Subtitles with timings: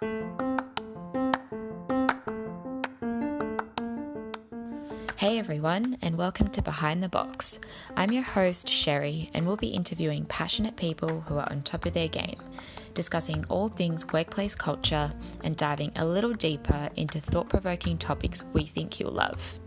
[0.00, 0.08] Hey
[5.38, 7.60] everyone, and welcome to Behind the Box.
[7.98, 11.92] I'm your host, Sherry, and we'll be interviewing passionate people who are on top of
[11.92, 12.40] their game,
[12.94, 15.12] discussing all things workplace culture
[15.44, 19.60] and diving a little deeper into thought provoking topics we think you'll love.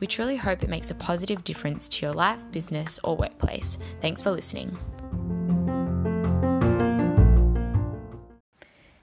[0.00, 3.78] We truly hope it makes a positive difference to your life, business, or workplace.
[4.00, 4.76] Thanks for listening.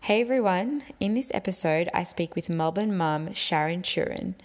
[0.06, 4.36] Hey everyone, in this episode, I speak with Melbourne mum Sharon Turin.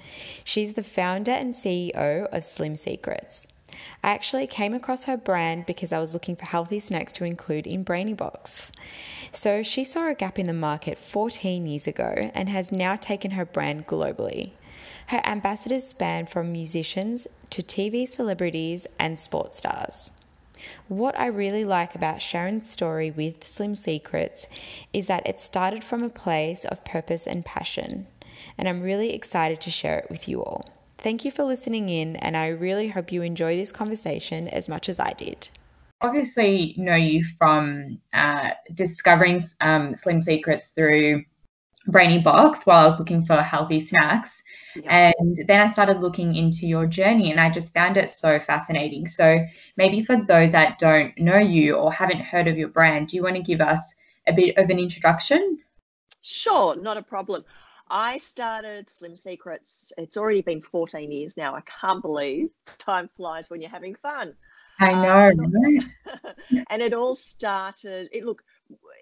[0.42, 3.46] She's the founder and CEO of Slim Secrets.
[4.02, 7.66] I actually came across her brand because I was looking for healthy snacks to include
[7.66, 8.72] in Brainy Box.
[9.32, 13.32] So she saw a gap in the market 14 years ago and has now taken
[13.32, 14.52] her brand globally.
[15.08, 20.12] Her ambassadors span from musicians to TV celebrities and sports stars.
[20.88, 24.46] What I really like about Sharon's story with Slim Secrets
[24.92, 28.06] is that it started from a place of purpose and passion,
[28.58, 30.68] and I'm really excited to share it with you all.
[30.98, 34.88] Thank you for listening in, and I really hope you enjoy this conversation as much
[34.88, 35.48] as I did.
[36.02, 41.24] Obviously, know you from uh, discovering um, Slim Secrets through
[41.86, 44.42] Brainy Box while I was looking for healthy snacks.
[44.76, 45.12] Yeah.
[45.18, 49.08] And then I started looking into your journey and I just found it so fascinating.
[49.08, 49.44] So,
[49.76, 53.22] maybe for those that don't know you or haven't heard of your brand, do you
[53.22, 53.94] want to give us
[54.26, 55.58] a bit of an introduction?
[56.22, 57.44] Sure, not a problem.
[57.90, 61.56] I started Slim Secrets, it's already been 14 years now.
[61.56, 64.34] I can't believe time flies when you're having fun.
[64.78, 65.30] I know.
[65.30, 65.92] Um,
[66.70, 68.42] and it all started, it look,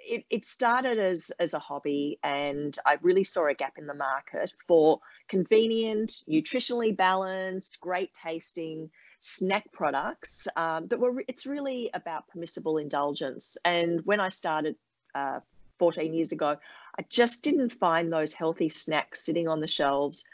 [0.07, 3.95] it, it started as as a hobby and i really saw a gap in the
[3.95, 12.29] market for convenient nutritionally balanced great tasting snack products um, that were it's really about
[12.29, 13.59] permissible indulgence.
[13.65, 14.77] And when i started
[15.15, 15.41] uh,
[15.79, 16.57] 14 years ago
[16.99, 20.25] i just didn't find those healthy snacks sitting on the shelves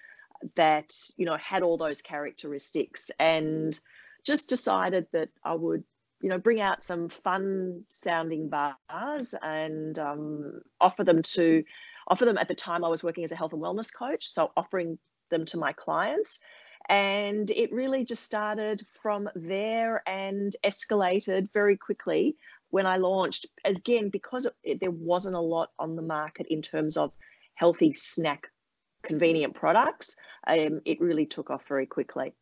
[0.56, 3.78] that you know had all those characteristics and
[4.24, 5.84] just decided that i would
[6.24, 11.62] you know, bring out some fun sounding bars and um, offer them to
[12.08, 14.26] offer them at the time I was working as a health and wellness coach.
[14.28, 14.98] So offering
[15.30, 16.40] them to my clients.
[16.88, 22.36] And it really just started from there and escalated very quickly
[22.70, 23.44] when I launched.
[23.62, 27.12] Again, because it, there wasn't a lot on the market in terms of
[27.54, 28.48] healthy snack
[29.02, 32.32] convenient products, um, it really took off very quickly.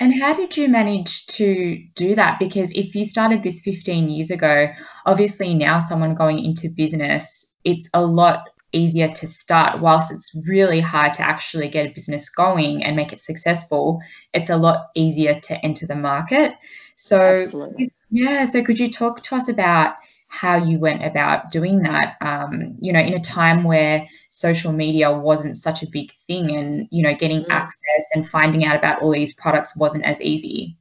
[0.00, 2.38] And how did you manage to do that?
[2.38, 4.68] Because if you started this 15 years ago,
[5.06, 9.80] obviously now someone going into business, it's a lot easier to start.
[9.80, 14.00] Whilst it's really hard to actually get a business going and make it successful,
[14.32, 16.52] it's a lot easier to enter the market.
[16.96, 17.92] So, Absolutely.
[18.10, 19.94] yeah, so could you talk to us about
[20.34, 22.16] how you went about doing that.
[22.20, 26.88] Um, you know in a time where social media wasn't such a big thing and
[26.90, 27.50] you know getting mm.
[27.50, 30.76] access and finding out about all these products wasn't as easy.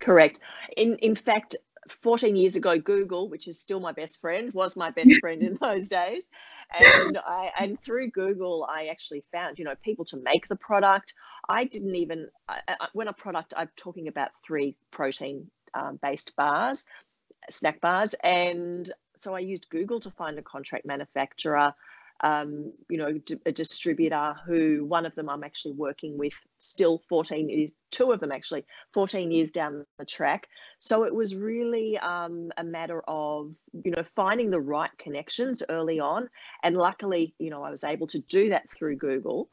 [0.00, 0.38] Correct.
[0.76, 1.56] In in fact
[1.88, 5.54] 14 years ago google which is still my best friend was my best friend in
[5.60, 6.28] those days.
[6.78, 11.14] And i and through google i actually found you know people to make the product.
[11.48, 16.36] I didn't even I, I, when a product i'm talking about three protein um, based
[16.36, 16.84] bars
[17.50, 18.14] snack bars.
[18.22, 18.90] And
[19.22, 21.74] so I used Google to find a contract manufacturer,
[22.22, 27.48] um, you know, a distributor who one of them I'm actually working with still 14
[27.48, 28.64] years, two of them actually
[28.94, 30.46] 14 years down the track.
[30.78, 35.98] So it was really um, a matter of, you know, finding the right connections early
[35.98, 36.28] on.
[36.62, 39.48] And luckily, you know, I was able to do that through Google.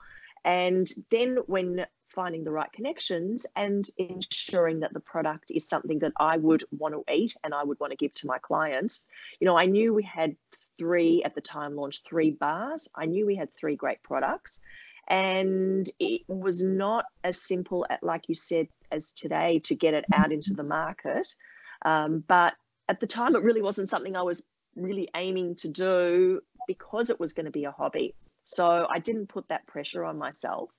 [0.46, 6.14] And then when finding the right connections and ensuring that the product is something that
[6.20, 9.06] I would want to eat and I would want to give to my clients.
[9.40, 10.36] You know, I knew we had
[10.78, 12.88] three at the time launched three bars.
[12.96, 14.60] I knew we had three great products.
[15.08, 20.06] And it was not as simple, at, like you said, as today to get it
[20.14, 21.28] out into the market.
[21.84, 22.54] Um, but
[22.88, 24.44] at the time, it really wasn't something I was
[24.76, 28.14] really aiming to do because it was going to be a hobby.
[28.44, 30.70] So I didn't put that pressure on myself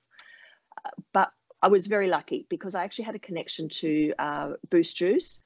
[1.61, 5.39] I was very lucky because I actually had a connection to uh, Boost Juice,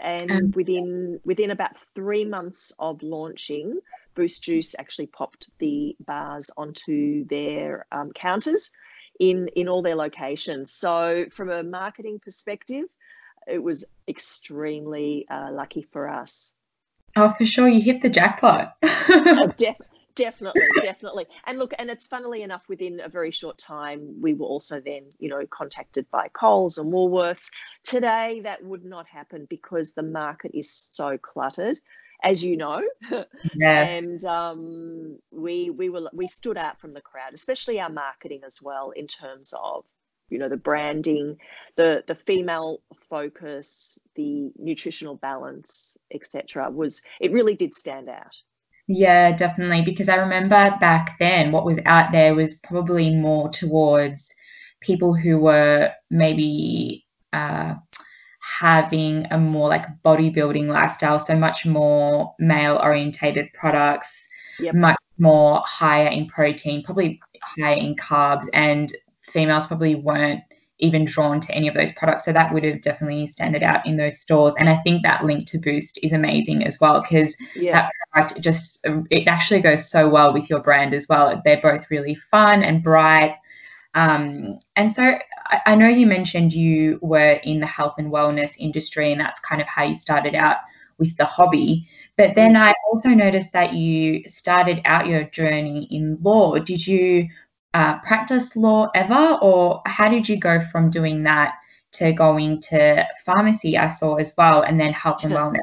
[0.00, 3.80] and um, within within about three months of launching,
[4.14, 8.70] Boost Juice actually popped the bars onto their um, counters
[9.20, 10.72] in in all their locations.
[10.72, 12.84] So from a marketing perspective,
[13.46, 16.52] it was extremely uh, lucky for us.
[17.16, 18.76] Oh, for sure, you hit the jackpot.
[18.82, 19.76] oh, def-
[20.18, 24.46] definitely definitely and look and it's funnily enough within a very short time we were
[24.46, 27.50] also then you know contacted by coles and woolworths
[27.84, 31.78] today that would not happen because the market is so cluttered
[32.22, 32.82] as you know.
[33.54, 34.04] Yes.
[34.04, 38.60] and um, we we were we stood out from the crowd, especially our marketing as
[38.60, 39.84] well in terms of
[40.28, 41.38] you know the branding,
[41.76, 46.70] the the female focus, the nutritional balance, etc.
[46.70, 48.36] Was it really did stand out.
[48.88, 49.82] Yeah, definitely.
[49.82, 54.32] Because I remember back then, what was out there was probably more towards
[54.80, 57.74] people who were maybe uh,
[58.60, 64.26] having a more like bodybuilding lifestyle, so much more male orientated products,
[64.58, 64.74] Yep.
[64.74, 68.92] much more higher in protein, probably higher in carbs, and
[69.22, 70.42] females probably weren't
[70.78, 72.24] even drawn to any of those products.
[72.24, 74.54] So that would have definitely standed out in those stores.
[74.58, 77.72] And I think that link to Boost is amazing as well because Yeah.
[77.72, 81.40] that product just it actually goes so well with your brand as well.
[81.44, 83.36] They're both really fun and bright.
[83.94, 88.56] Um, and so I, I know you mentioned you were in the health and wellness
[88.58, 90.58] industry, and that's kind of how you started out
[90.98, 91.88] with the hobby.
[92.16, 96.58] But then I also noticed that you started out your journey in law.
[96.58, 97.28] Did you
[97.74, 101.54] uh, practice law ever, or how did you go from doing that
[101.92, 103.76] to going to pharmacy?
[103.76, 105.60] I saw as well, and then health and wellness.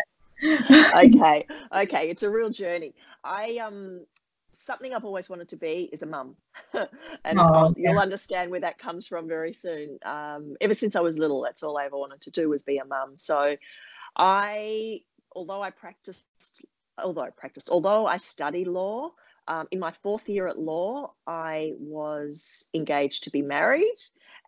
[0.96, 2.94] okay okay it's a real journey.
[3.24, 4.06] I um
[4.52, 6.36] something i've always wanted to be is a mum.
[7.26, 9.98] And Oh, I'll- you'll understand where that comes from very soon.
[10.06, 12.78] Um ever since i was little that's all i ever wanted to do was be
[12.78, 13.16] a mum.
[13.16, 13.58] So
[14.16, 15.00] i
[15.36, 16.24] although i practiced
[16.98, 19.12] although i practiced although i studied law
[19.48, 23.98] um, in my fourth year at law i was engaged to be married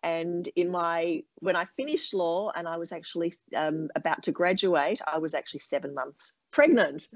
[0.02, 5.00] and in my when i finished law and i was actually um, about to graduate
[5.12, 7.06] i was actually seven months pregnant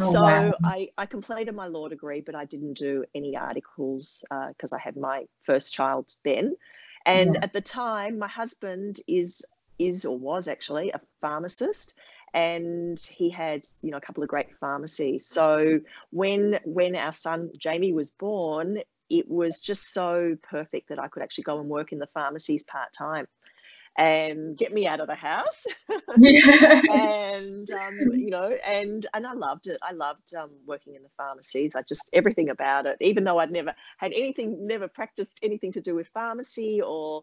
[0.00, 0.52] Oh, so wow.
[0.64, 4.96] I, I completed my law degree but i didn't do any articles because i had
[4.96, 6.56] my first child then
[7.04, 7.42] and Yeah.
[7.42, 9.44] at the time my husband is
[9.78, 11.96] is or was actually a pharmacist
[12.34, 15.80] and he had you know a couple of great pharmacies so
[16.10, 18.78] when when our son jamie was born
[19.12, 22.62] it was just so perfect that I could actually go and work in the pharmacies
[22.62, 23.26] part time
[23.98, 25.66] and get me out of the house.
[26.18, 26.80] Yeah.
[26.90, 29.78] and um, you know, and and I loved it.
[29.82, 31.74] I loved um, working in the pharmacies.
[31.74, 35.80] I just everything about it, even though I'd never had anything, never practiced anything to
[35.80, 37.22] do with pharmacy or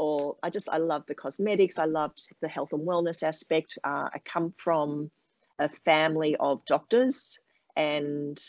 [0.00, 1.78] or I just I loved the cosmetics.
[1.78, 3.78] I loved the health and wellness aspect.
[3.84, 5.10] Uh, I come from
[5.58, 7.38] a family of doctors
[7.76, 8.42] and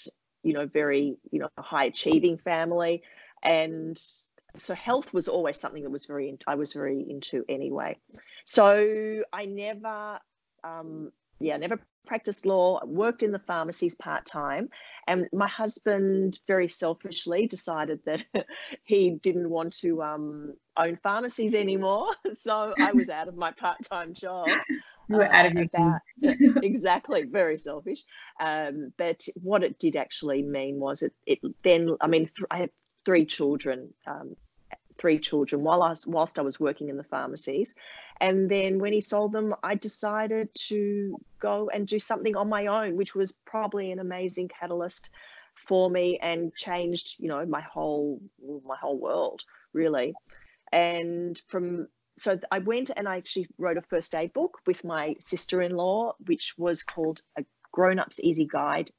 [0.44, 3.04] you know very you know high achieving family
[3.44, 4.02] and
[4.56, 7.98] so health was always something that was very i was very into anyway
[8.46, 10.20] so i never
[10.64, 14.70] um yeah never practiced law worked in the pharmacies part-time
[15.08, 18.26] and my husband very selfishly decided that
[18.84, 22.08] he didn't want to um, own pharmacies anymore.
[22.34, 24.48] So i was out of my part-time job
[25.10, 26.02] You were out of your about
[26.64, 28.04] exactly very selfish.
[28.40, 32.58] Um, but what it did actually mean was it it then i mean th- i
[32.60, 32.70] have
[33.06, 34.36] three children um,
[34.98, 37.74] three children while I was, whilst I was working in the pharmacies
[38.22, 42.68] and then when he sold them I decided to go and do something on my
[42.68, 45.10] own which was probably an amazing catalyst
[45.56, 48.22] for me and changed you know my whole
[48.66, 50.14] my whole world really
[50.72, 51.88] and from
[52.18, 56.54] so I went and I actually wrote a first aid book with my sister-in-law, which
[56.58, 58.92] was called a grown-ups easy guide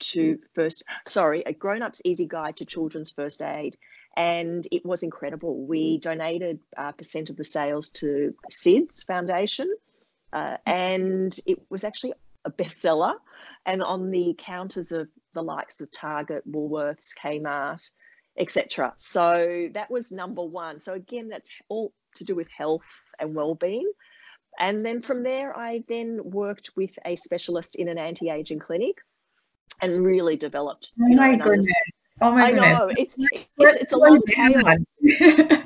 [0.00, 0.40] to hmm.
[0.54, 3.76] first sorry, a grown-ups easy guide to children's first aid.
[4.18, 5.64] And it was incredible.
[5.64, 9.72] We donated a percent of the sales to SIDS Foundation,
[10.32, 13.14] uh, and it was actually a bestseller.
[13.64, 17.88] And on the counters of the likes of Target, Woolworths, Kmart,
[18.36, 18.92] etc.
[18.96, 20.80] So that was number one.
[20.80, 23.88] So again, that's all to do with health and well-being.
[24.58, 28.96] And then from there, I then worked with a specialist in an anti-aging clinic,
[29.80, 30.92] and really developed.
[31.00, 31.72] Oh you know, my goodness.
[32.20, 32.78] Oh my I goodness.
[32.78, 33.18] know it's
[33.58, 34.62] it's, it's a long tail.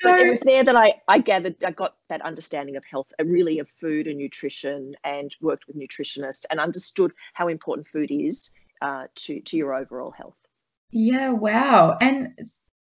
[0.00, 3.24] so, it was there that I, I gathered, I got that understanding of health, uh,
[3.24, 8.50] really of food and nutrition, and worked with nutritionists and understood how important food is
[8.80, 10.36] uh, to, to your overall health.
[10.92, 11.96] yeah, wow.
[12.00, 12.38] And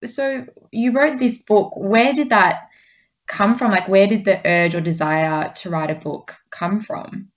[0.04, 1.72] so you wrote this book.
[1.76, 2.68] Where did that
[3.26, 3.70] come from?
[3.70, 7.28] Like, where did the urge or desire to write a book come from?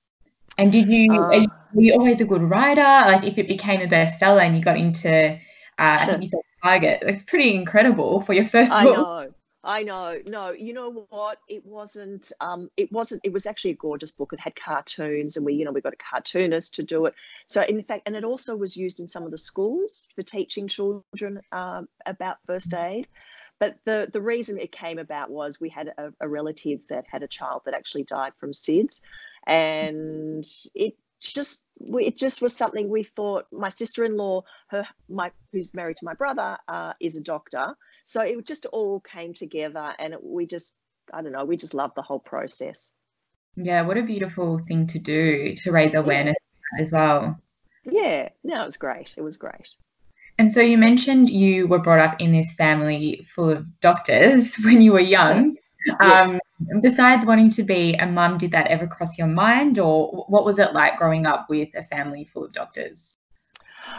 [0.58, 2.82] And did you, are you Uh, were you always a good writer?
[2.82, 5.38] Like, if it became a bestseller and you got into, uh,
[5.78, 8.98] I think you said Target, it's pretty incredible for your first I book.
[8.98, 9.34] know.
[9.66, 10.20] I know.
[10.26, 11.38] No, you know what?
[11.48, 12.34] It wasn't.
[12.42, 13.22] Um, it wasn't.
[13.24, 14.34] It was actually a gorgeous book.
[14.34, 17.14] It had cartoons, and we, you know, we got a cartoonist to do it.
[17.48, 20.68] So, in fact, and it also was used in some of the schools for teaching
[20.68, 23.08] children um, about first aid.
[23.58, 27.24] But the the reason it came about was we had a, a relative that had
[27.24, 29.00] a child that actually died from SIDS,
[29.48, 30.98] and it
[31.32, 33.46] just we, it just was something we thought.
[33.52, 37.76] My sister-in-law, her my who's married to my brother, uh, is a doctor,
[38.06, 40.76] so it just all came together, and it, we just
[41.14, 42.92] I don't know, we just love the whole process.
[43.56, 46.36] Yeah, what a beautiful thing to do to raise awareness
[46.78, 46.82] yeah.
[46.82, 47.40] as well.
[47.86, 49.14] Yeah, no, it was great.
[49.18, 49.70] It was great.
[50.40, 54.82] And so you mentioned you were brought up in this family full of doctors when
[54.82, 55.58] you were young.
[55.86, 56.30] Yes.
[56.30, 56.40] Um,
[56.82, 60.60] besides wanting to be a mum, did that ever cross your mind, or what was
[60.60, 63.18] it like growing up with a family full of doctors?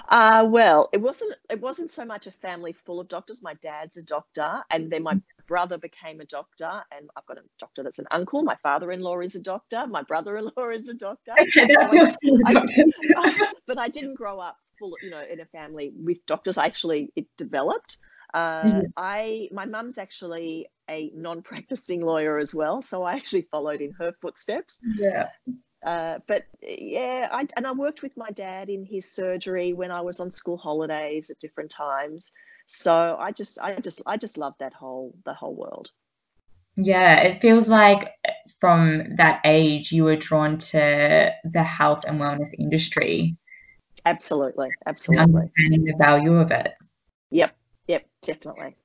[0.08, 1.34] Uh, well, it wasn't.
[1.50, 3.42] It wasn't so much a family full of doctors.
[3.42, 7.42] My dad's a doctor, and then my brother became a doctor, and I've got a
[7.58, 8.42] doctor that's an uncle.
[8.42, 9.86] My father-in-law is a doctor.
[9.86, 11.32] My brother-in-law is a doctor.
[11.38, 12.16] Okay, that feels
[12.46, 12.64] I,
[13.18, 16.58] I, but I didn't grow up full, you know, in a family with doctors.
[16.58, 17.98] I actually it developed.
[18.34, 18.82] Uh.
[18.96, 24.12] I my mum's actually a non-practicing lawyer as well, so I actually followed in her
[24.20, 24.80] footsteps.
[24.98, 25.28] Yeah.
[25.84, 30.00] Uh, but yeah, I and I worked with my dad in his surgery when I
[30.00, 32.32] was on school holidays at different times.
[32.66, 35.90] So I just, I just, I just love that whole, the whole world.
[36.76, 38.10] Yeah, it feels like
[38.58, 43.36] from that age you were drawn to the health and wellness industry.
[44.06, 45.34] Absolutely, absolutely.
[45.34, 46.72] Understanding the value of it.
[47.30, 47.56] Yep,
[48.26, 48.76] definitely.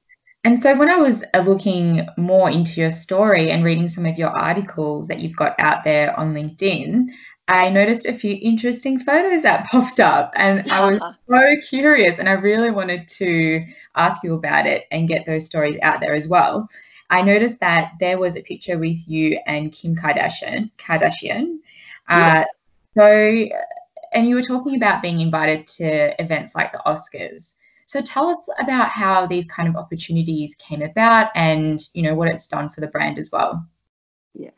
[0.45, 4.17] And so when I was uh, looking more into your story and reading some of
[4.17, 7.07] your articles that you've got out there on LinkedIn,
[7.49, 12.29] I noticed a few interesting photos that popped up and I was so curious and
[12.29, 13.65] I really wanted to
[13.95, 16.69] ask you about it and get those stories out there as well.
[17.09, 20.69] I noticed that there was a picture with you and Kim Kardashian.
[20.77, 21.57] Kardashian.
[22.07, 22.47] Uh, yes.
[22.95, 23.49] so,
[24.13, 27.55] and you were talking about being invited to events like the Oscars.
[27.89, 32.29] So tell us about how these kind of opportunities came about and, you know, what
[32.29, 33.67] it's done for the brand as well.
[34.35, 34.51] Yeah.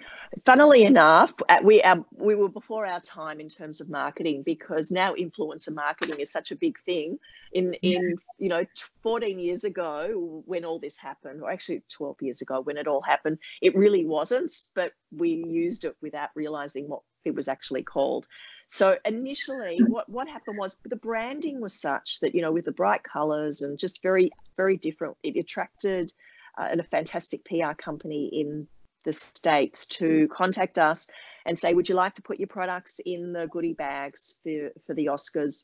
[0.46, 4.92] Funnily enough, uh, we our, we were before our time in terms of marketing because
[4.92, 7.20] now influencer marketing is such a big thing.
[7.54, 8.66] In in you know
[9.02, 13.02] 14 years ago when all this happened, or actually 12 years ago when it all
[13.02, 14.52] happened, it really wasn't.
[14.76, 18.28] But we used it without realizing what it was actually called.
[18.74, 22.72] So initially, what what happened was the branding was such that you know with the
[22.72, 26.12] bright colors and just very very different, it attracted.
[26.58, 28.68] Uh, and a fantastic PR company in
[29.06, 31.08] the states to contact us
[31.46, 34.94] and say, would you like to put your products in the goodie bags for, for
[34.94, 35.64] the Oscars?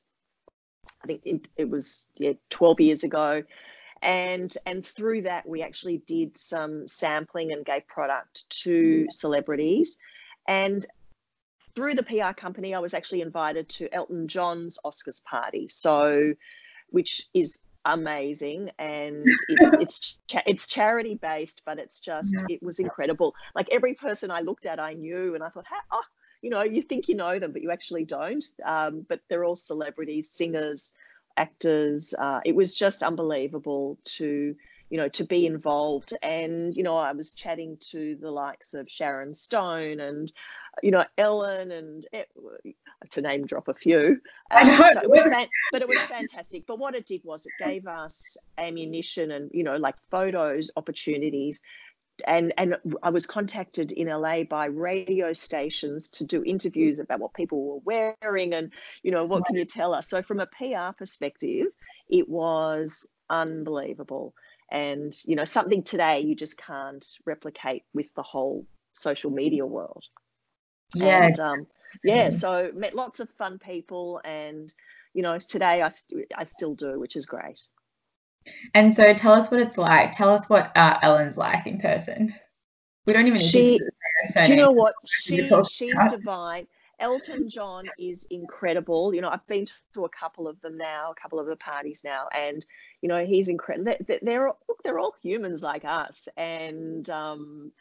[1.04, 3.44] I think it, it was yeah 12 years ago.
[4.02, 9.98] And and through that we actually did some sampling and gave product to celebrities.
[10.48, 10.86] And
[11.78, 15.68] through the PR company, I was actually invited to Elton John's Oscars party.
[15.70, 16.34] So
[16.90, 22.46] which is amazing and it's it's cha- it's charity based but it's just yeah.
[22.50, 26.02] it was incredible like every person i looked at i knew and i thought oh
[26.42, 29.56] you know you think you know them but you actually don't um, but they're all
[29.56, 30.94] celebrities singers
[31.38, 34.56] actors uh, it was just unbelievable to
[34.90, 36.14] you know, to be involved.
[36.22, 40.32] And, you know, I was chatting to the likes of Sharon Stone and,
[40.82, 42.08] you know, Ellen and
[43.12, 44.20] to name drop a few.
[44.50, 46.66] Um, so it fan- but it was fantastic.
[46.66, 51.62] But what it did was it gave us ammunition and, you know, like photos opportunities
[52.26, 57.34] and and I was contacted in LA by radio stations to do interviews about what
[57.34, 58.72] people were wearing and
[59.04, 61.68] you know what can you tell us so from a PR perspective
[62.10, 64.34] it was unbelievable
[64.72, 70.04] and you know something today you just can't replicate with the whole social media world.
[70.96, 71.28] Yeah.
[71.28, 71.68] And, um,
[72.04, 74.74] yeah so met lots of fun people and
[75.14, 77.60] you know today I, st- I still do which is great.
[78.74, 80.12] And so tell us what it's like.
[80.12, 82.34] Tell us what uh, ellen's like in person.
[83.06, 83.80] We don't even she,
[84.44, 84.96] do you know what?
[85.06, 86.68] She she's divine
[87.00, 89.14] Elton John is incredible.
[89.14, 92.02] You know, I've been to a couple of them now, a couple of the parties
[92.04, 92.66] now, and
[93.02, 93.94] you know, he's incredible.
[94.08, 97.72] They're, they're look, they're all humans like us, and um,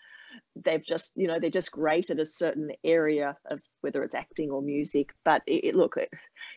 [0.54, 4.50] they've just, you know, they're just great at a certain area of whether it's acting
[4.50, 5.14] or music.
[5.24, 6.10] But it, it look, it,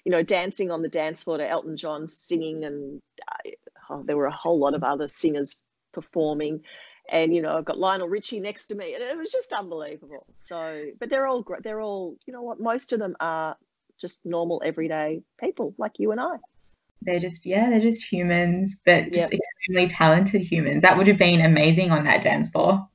[0.04, 3.50] you know, dancing on the dance floor to Elton John singing, and uh,
[3.90, 5.64] oh, there were a whole lot of other singers
[5.94, 6.62] performing
[7.10, 10.26] and you know I've got Lionel Richie next to me, and it was just unbelievable.
[10.36, 11.64] So, but they're all great.
[11.64, 12.60] They're all, you know what?
[12.60, 13.56] Most of them are
[14.00, 16.38] just normal, everyday people like you and I.
[17.02, 19.40] They're just yeah, they're just humans, but just yep.
[19.40, 20.82] extremely talented humans.
[20.82, 22.88] That would have been amazing on that dance floor.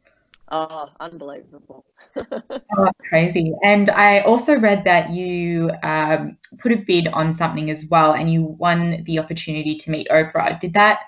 [0.50, 1.84] Oh, unbelievable.
[2.16, 3.54] oh, crazy.
[3.64, 8.30] And I also read that you um, put a bid on something as well and
[8.30, 10.60] you won the opportunity to meet Oprah.
[10.60, 11.00] Did that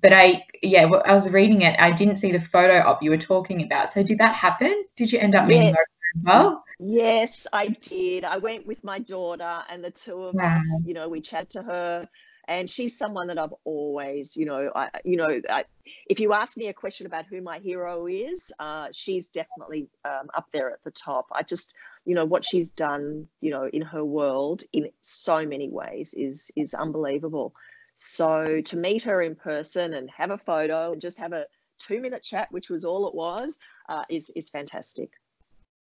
[0.00, 1.78] but I, yeah, I was reading it.
[1.78, 3.92] I didn't see the photo op you were talking about.
[3.92, 4.84] So did that happen?
[4.96, 5.72] Did you end up meeting yeah.
[5.72, 6.64] her as well?
[6.78, 8.24] Yes, I did.
[8.24, 10.56] I went with my daughter, and the two of Wow.
[10.56, 12.08] us, you know, we chat to her,
[12.48, 15.64] and she's someone that I've always, you know, I, you know, I,
[16.08, 20.28] if you ask me a question about who my hero is, uh, she's definitely um,
[20.34, 21.26] up there at the top.
[21.32, 25.68] I just, you know, what she's done, you know, in her world in so many
[25.68, 27.54] ways is is unbelievable.
[27.96, 31.46] So to meet her in person and have a photo and just have a
[31.78, 33.58] two minute chat, which was all it was,
[33.88, 35.10] uh, is is fantastic.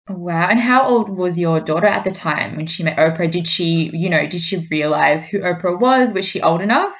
[0.09, 0.47] Wow.
[0.49, 3.29] And how old was your daughter at the time when she met Oprah?
[3.29, 6.13] Did she, you know, did she realize who Oprah was?
[6.13, 6.95] Was she old enough?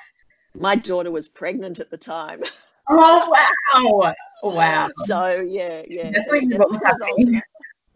[0.54, 2.44] My daughter was pregnant at the time.
[2.92, 4.13] Oh, wow.
[4.42, 4.89] Wow.
[5.06, 6.12] So yeah, yeah.
[6.12, 7.28] That's so what she you were definitely was old happening.
[7.28, 7.44] enough.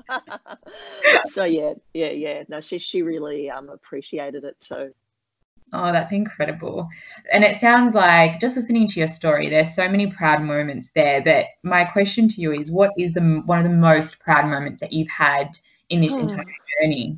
[1.31, 2.43] so yeah, yeah, yeah.
[2.47, 4.93] No, she she really um appreciated it too.
[5.73, 6.87] Oh, that's incredible.
[7.31, 11.21] And it sounds like just listening to your story, there's so many proud moments there.
[11.23, 14.81] But my question to you is what is the one of the most proud moments
[14.81, 15.57] that you've had
[15.89, 16.43] in this entire
[16.79, 17.17] journey?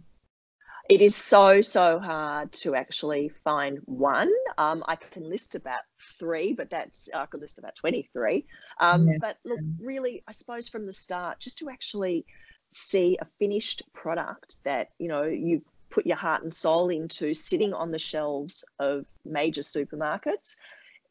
[0.88, 4.32] It is so so hard to actually find one.
[4.58, 5.82] Um, I can list about
[6.20, 8.46] three, but that's I could list about twenty three.
[8.80, 9.18] Um, Yeah.
[9.20, 12.26] but look, really, I suppose from the start, just to actually
[12.72, 17.74] see a finished product that you know you put your heart and soul into sitting
[17.74, 20.56] on the shelves of major supermarkets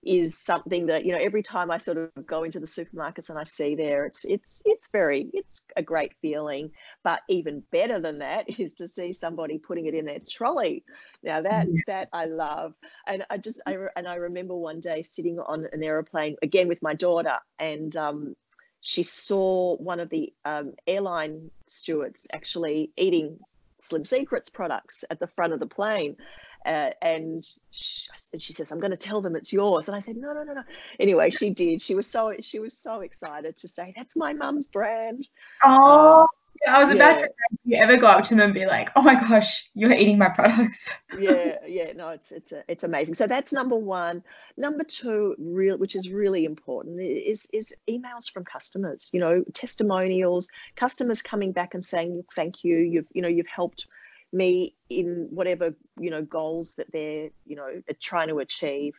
[0.05, 3.39] is something that you know every time I sort of go into the supermarkets and
[3.39, 6.73] I see there it's it's it's very it's a great feeling.
[7.03, 10.85] But even better than that is to see somebody putting it in their trolley.
[11.23, 12.75] Now that that I love.
[13.07, 16.83] And I just I and I remember one day sitting on an aeroplane again with
[16.83, 18.37] my daughter and um
[18.87, 23.39] she saw one of the um, airline stewards actually eating
[23.85, 26.17] Slim Secrets products at the front of the plane.
[26.65, 30.01] Uh, and, she, and she says, "I'm going to tell them it's yours." And I
[30.01, 30.63] said, "No, no, no, no."
[30.99, 31.83] Anyway, she did.
[31.83, 35.29] She was so she was so excited to say, "That's my mum's brand."
[35.63, 36.27] Oh,
[36.69, 37.31] I was about to yeah.
[37.51, 40.19] ask you ever go up to them and be like, "Oh my gosh, you're eating
[40.19, 43.15] my products." yeah, yeah, no, it's it's a, it's amazing.
[43.15, 44.23] So that's number one.
[44.57, 49.11] Number two, real, which is really important, is is emails from customers.
[49.13, 52.79] You know, testimonials, customers coming back and saying, "Look, "Thank you.
[52.79, 53.87] You've you know you've helped
[54.33, 58.95] me in whatever you know goals that they're you know trying to achieve."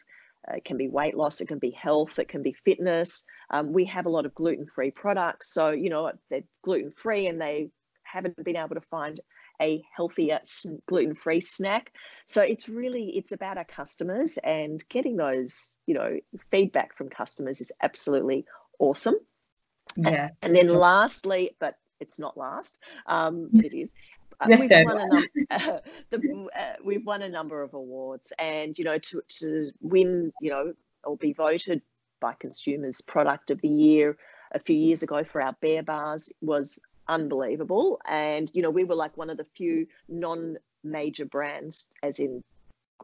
[0.54, 3.24] It can be weight loss, it can be health, it can be fitness.
[3.50, 7.70] Um, we have a lot of gluten-free products, so you know they're gluten-free and they
[8.04, 9.20] haven't been able to find
[9.62, 10.40] a healthier
[10.88, 11.94] gluten-free snack
[12.26, 16.20] so it's really it's about our customers and getting those you know
[16.52, 18.46] feedback from customers is absolutely
[18.80, 19.16] awesome
[19.98, 20.30] Yeah.
[20.42, 23.92] and then lastly but it's not last um it is
[24.40, 28.84] uh, we've won a num- the, uh, we've won a number of awards and you
[28.84, 31.82] know to to win you know or be voted
[32.20, 34.18] by consumers product of the year
[34.52, 38.02] a few years ago for our bear bars was unbelievable.
[38.06, 42.44] And you know we were like one of the few non major brands as in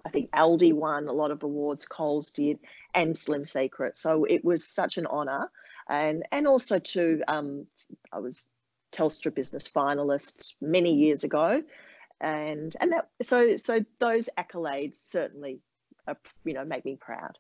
[0.06, 2.60] I think Aldi won a lot of awards, Coles did,
[2.96, 3.98] and Slim Secret.
[3.98, 5.52] So it was such an honour,
[5.88, 7.67] and and also to um,
[8.12, 8.48] I was
[8.91, 11.63] Telstra Business finalist many years ago,
[12.19, 15.60] and and that so so those accolades certainly,
[16.08, 17.38] are, you know, make me proud.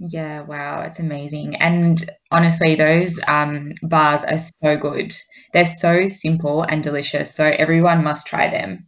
[0.00, 1.56] Yeah, wow, it's amazing.
[1.56, 5.14] And honestly, those um, bars are so good.
[5.52, 7.34] They're so simple and delicious.
[7.34, 8.86] So everyone must try them.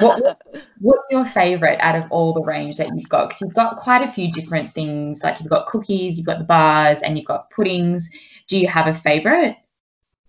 [0.00, 0.38] What,
[0.78, 3.30] what's your favorite out of all the range that you've got?
[3.30, 5.20] Because you've got quite a few different things.
[5.24, 8.08] Like you've got cookies, you've got the bars, and you've got puddings.
[8.46, 9.56] Do you have a favorite?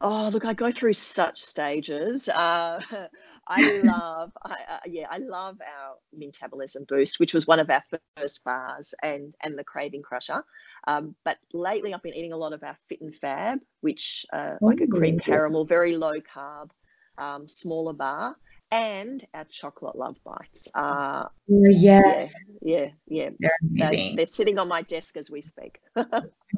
[0.05, 2.27] Oh, look, I go through such stages.
[2.27, 2.81] Uh,
[3.47, 7.81] I love, I, uh, yeah, I love our metabolism boost, which was one of our
[8.17, 10.43] first bars, and and the craving crusher.
[10.87, 14.55] Um, but lately, I've been eating a lot of our fit and fab, which uh,
[14.59, 16.71] like a cream caramel, very low carb,
[17.17, 18.35] um, smaller bar,
[18.73, 20.67] and our chocolate love bites.
[20.73, 22.33] Uh, Oh, yeah, yes,
[22.63, 23.29] yeah, yeah.
[23.39, 25.79] they're They're, they're sitting on my desk as we speak.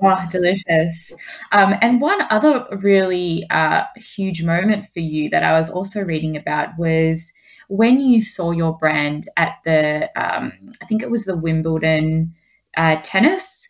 [0.04, 1.14] Oh, delicious.
[1.54, 6.36] Um, and one other really uh, huge moment for you that I was also reading
[6.36, 7.32] about was
[7.70, 10.52] when you saw your brand at the, um,
[10.82, 12.34] I think it was the Wimbledon
[12.76, 13.70] uh, tennis,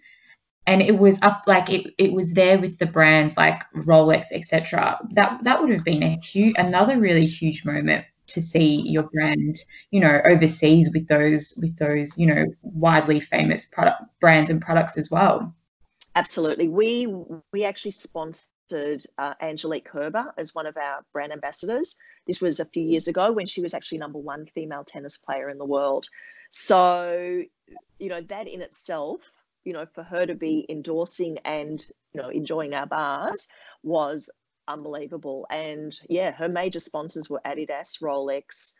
[0.65, 4.97] and it was up like it, it was there with the brands like Rolex, etc.
[5.11, 8.03] That that would have been a huge, another really huge moment
[8.35, 9.55] to see your brand,
[9.91, 14.97] you know, overseas with those with those, you know, widely famous product brands and products
[14.97, 15.53] as well.
[16.15, 16.67] Absolutely.
[16.67, 17.07] We
[17.51, 21.95] we actually sponsored uh, Angelique Kerber as one of our brand ambassadors.
[22.27, 25.49] This was a few years ago when she was actually number one female tennis player
[25.49, 26.07] in the world.
[26.51, 27.43] So,
[27.99, 29.31] you know, that in itself,
[29.63, 33.47] you know, for her to be endorsing and, you know, enjoying our bars
[33.83, 34.29] was
[34.67, 35.47] unbelievable.
[35.49, 38.73] And yeah, her major sponsors were Adidas, Rolex.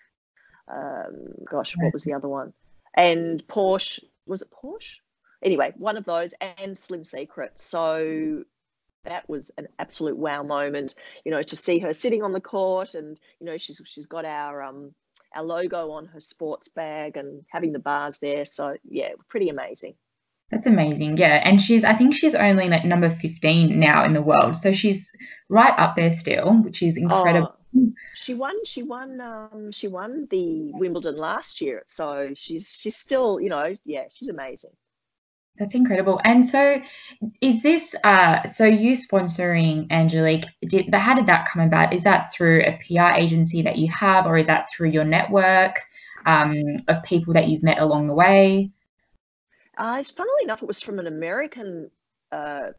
[0.67, 2.53] Um, gosh, what was the other one?
[2.93, 4.03] And Porsche.
[4.25, 4.95] Was it Porsche?
[5.43, 7.59] Anyway, one of those, and Slim Secret.
[7.59, 8.43] So
[9.03, 10.95] that was an absolute wow moment.
[11.23, 14.25] You know, to see her sitting on the court, and you know, she's she's got
[14.25, 14.93] our um
[15.33, 18.45] our logo on her sports bag and having the bars there.
[18.45, 19.95] So yeah, pretty amazing.
[20.51, 21.17] That's amazing.
[21.17, 21.41] Yeah.
[21.43, 24.55] And she's, I think she's only like number 15 now in the world.
[24.55, 25.11] So she's
[25.49, 27.55] right up there still, which is incredible.
[27.75, 31.83] Oh, she won, she won, um, she won the Wimbledon last year.
[31.87, 34.71] So she's, she's still, you know, yeah, she's amazing.
[35.57, 36.19] That's incredible.
[36.25, 36.81] And so,
[37.39, 40.45] is this uh, so you sponsoring Angelique?
[40.67, 41.93] Did how did that come about?
[41.93, 45.79] Is that through a PR agency that you have, or is that through your network
[46.25, 46.55] um,
[46.89, 48.71] of people that you've met along the way?
[49.77, 51.89] Uh, it's funnily enough, it was from an American
[52.31, 52.69] uh,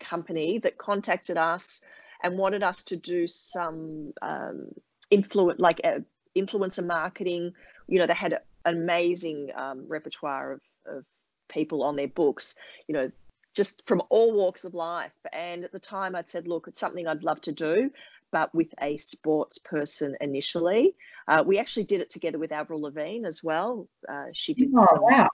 [0.00, 1.80] company that contacted us
[2.22, 4.68] and wanted us to do some um,
[5.10, 6.00] influence, like uh,
[6.36, 7.52] influencer marketing.
[7.86, 11.04] You know, they had an amazing um, repertoire of, of
[11.48, 12.54] people on their books.
[12.88, 13.10] You know,
[13.54, 15.12] just from all walks of life.
[15.32, 17.90] And at the time, I'd said, look, it's something I'd love to do,
[18.30, 20.94] but with a sports person initially.
[21.26, 23.88] Uh, we actually did it together with Avril Lavigne as well.
[24.08, 24.70] Uh, she did.
[24.76, 25.28] Oh, some, wow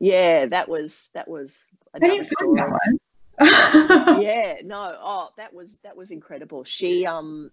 [0.00, 2.60] yeah, that was that was another story.
[3.40, 6.64] yeah, no, oh, that was that was incredible.
[6.64, 7.50] She um,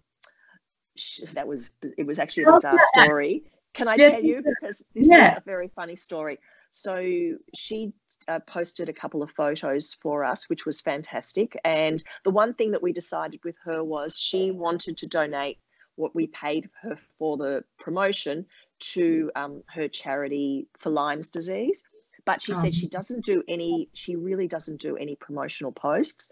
[0.95, 3.43] she, that was it was actually a bizarre story.
[3.74, 5.32] Can I tell you because this yeah.
[5.32, 6.39] is a very funny story.
[6.72, 7.93] So she
[8.28, 11.58] uh, posted a couple of photos for us, which was fantastic.
[11.63, 15.58] And the one thing that we decided with her was she wanted to donate
[15.95, 18.45] what we paid her for the promotion
[18.80, 21.84] to um, her charity for Lyme's disease.
[22.25, 22.89] But she said she um.
[22.89, 26.29] doesn't do any, she really doesn't do any promotional posts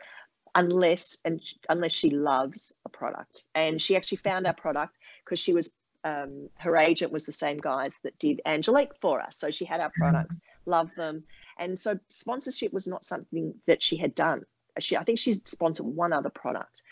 [0.56, 3.46] unless and unless she loves a product.
[3.54, 5.70] And she actually found our product because she was
[6.04, 9.38] um, her agent was the same guys that did Angelique for us.
[9.38, 11.24] So she had our products, loved them.
[11.60, 14.44] And so sponsorship was not something that she had done.
[14.80, 16.84] She, I think she's sponsored one other product.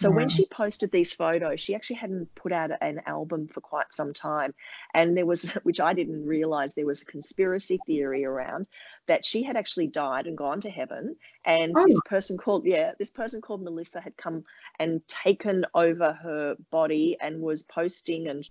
[0.00, 3.92] So when she posted these photos, she actually hadn't put out an album for quite
[3.92, 4.54] some time.
[4.94, 8.66] And there was, which I didn't realize, there was a conspiracy theory around
[9.08, 11.16] that she had actually died and gone to heaven.
[11.44, 11.84] And oh.
[11.86, 14.44] this person called, yeah, this person called Melissa had come
[14.78, 18.48] and taken over her body and was posting and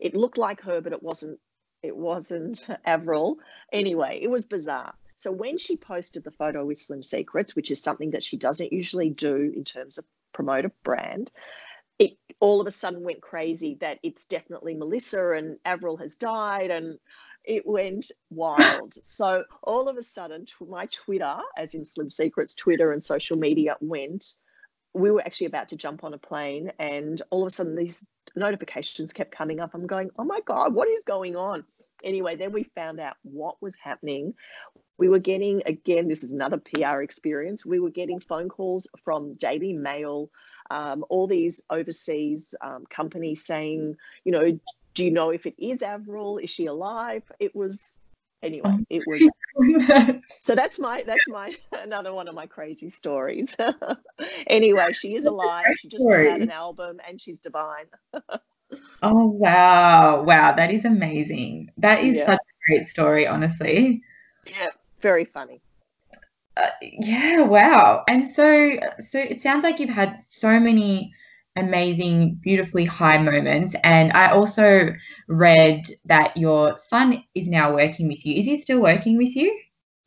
[0.00, 1.40] it looked like her, but it wasn't,
[1.82, 3.36] it wasn't Avril.
[3.70, 4.94] Anyway, it was bizarre.
[5.16, 8.72] So when she posted the photo with Slim Secrets, which is something that she doesn't
[8.72, 11.30] usually do in terms of promote a brand,
[11.98, 16.70] it all of a sudden went crazy that it's definitely Melissa and Avril has died
[16.70, 16.98] and
[17.44, 18.94] it went wild.
[18.94, 23.76] so all of a sudden, my Twitter, as in Slim Secrets Twitter and social media,
[23.80, 24.24] went.
[24.92, 28.04] We were actually about to jump on a plane, and all of a sudden, these
[28.34, 29.70] notifications kept coming up.
[29.72, 31.62] I'm going, oh my God, what is going on?
[32.04, 34.34] Anyway, then we found out what was happening.
[34.98, 37.64] We were getting again this is another pr experience.
[37.64, 40.30] We were getting phone calls from daily mail
[40.70, 44.58] um, all these overseas um, companies saying you know
[44.94, 46.38] do you know if it is avril?
[46.38, 47.22] Is she alive?
[47.38, 47.98] It was
[48.42, 48.84] anyway oh.
[48.88, 53.56] it was so that's my that's my another one of my crazy stories.
[54.46, 55.64] Anyway she is alive.
[55.76, 57.86] she just put out an album and she's divine
[59.02, 62.26] oh wow wow that is amazing that is yeah.
[62.26, 64.02] such a great story honestly
[64.46, 64.68] yeah
[65.00, 65.60] very funny.
[66.56, 68.04] Uh, yeah, wow.
[68.08, 71.12] And so so it sounds like you've had so many
[71.56, 73.74] amazing, beautifully high moments.
[73.82, 74.90] And I also
[75.28, 78.34] read that your son is now working with you.
[78.34, 79.58] Is he still working with you?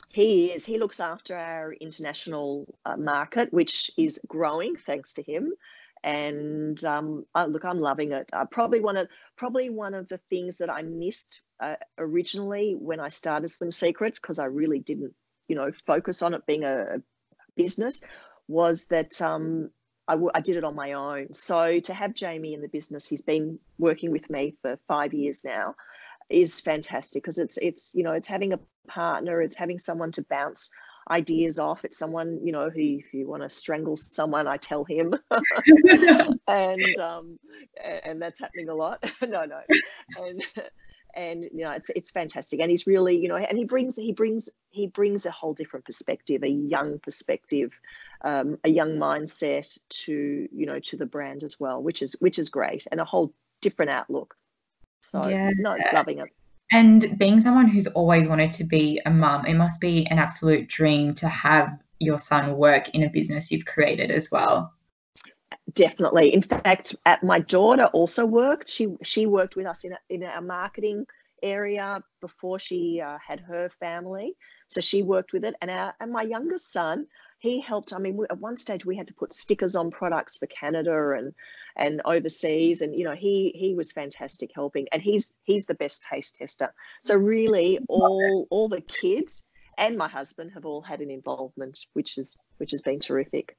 [0.10, 0.64] He is.
[0.64, 5.54] He looks after our international uh, market, which is growing thanks to him.
[6.04, 8.30] And um, I, look, I'm loving it.
[8.34, 13.00] Uh, probably one of probably one of the things that I missed uh, originally when
[13.00, 15.14] I started Slim Secrets, because I really didn't,
[15.48, 17.02] you know, focus on it being a, a
[17.56, 18.02] business,
[18.48, 19.70] was that um,
[20.08, 21.34] I, w- I did it on my own.
[21.34, 25.44] So to have Jamie in the business, he's been working with me for five years
[25.46, 25.76] now,
[26.30, 30.26] is fantastic because it's it's you know it's having a partner, it's having someone to
[30.30, 30.70] bounce
[31.10, 31.86] ideas off.
[31.86, 35.16] It's someone, you know, who if you want to strangle someone, I tell him.
[36.48, 37.40] and um
[38.04, 39.04] and that's happening a lot.
[39.22, 39.62] no, no.
[40.18, 40.44] And
[41.16, 44.12] and you know it's it's fantastic and he's really you know and he brings he
[44.12, 47.80] brings he brings a whole different perspective a young perspective
[48.24, 52.40] um, a young mindset to you know to the brand as well which is which
[52.40, 54.36] is great and a whole different outlook
[55.02, 55.52] so yeah.
[55.56, 56.30] no loving it
[56.74, 60.68] and being someone who's always wanted to be a mum it must be an absolute
[60.68, 64.74] dream to have your son work in a business you've created as well
[65.74, 66.34] Definitely.
[66.34, 68.70] In fact, at my daughter also worked.
[68.70, 71.06] She she worked with us in in our marketing
[71.42, 74.36] area before she uh, had her family.
[74.68, 77.08] So she worked with it, and our and my youngest son,
[77.44, 77.92] he helped.
[77.92, 81.12] I mean, we, at one stage we had to put stickers on products for Canada
[81.12, 81.34] and
[81.76, 86.06] and overseas, and you know he he was fantastic helping, and he's he's the best
[86.10, 86.74] taste tester.
[87.04, 89.44] So really, all all the kids
[89.78, 93.58] and my husband have all had an involvement, which is which has been terrific.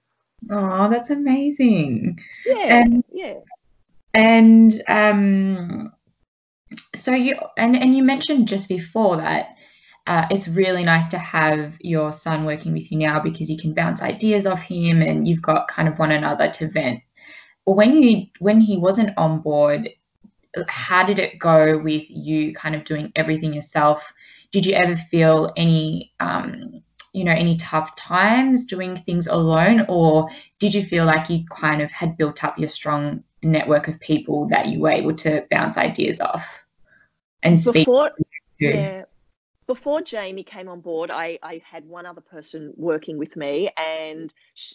[0.50, 2.18] Oh, that's amazing.
[2.46, 3.40] Yeah, and, yeah.
[4.14, 5.92] And um,
[6.96, 9.56] so you and and you mentioned just before that
[10.06, 13.72] uh, it's really nice to have your son working with you now because you can
[13.72, 17.00] bounce ideas off him and you've got kind of one another to vent.
[17.64, 19.88] When you when he wasn't on board,
[20.68, 24.12] how did it go with you kind of doing everything yourself?
[24.52, 26.82] Did you ever feel any um,
[27.14, 31.80] you know any tough times doing things alone or did you feel like you kind
[31.80, 35.76] of had built up your strong network of people that you were able to bounce
[35.76, 36.64] ideas off
[37.42, 38.10] and speak before,
[38.58, 39.04] yeah
[39.66, 44.32] before Jamie came on board, I, I had one other person working with me, and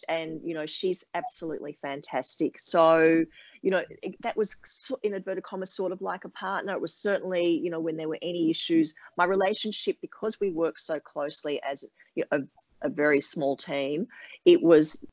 [0.07, 2.59] and you know she's absolutely fantastic.
[2.59, 3.25] So
[3.61, 4.55] you know it, that was
[5.03, 6.73] in inverted commas sort of like a partner.
[6.73, 10.79] It was certainly you know when there were any issues, my relationship because we work
[10.79, 12.39] so closely as you know,
[12.81, 14.07] a, a very small team,
[14.45, 15.03] it was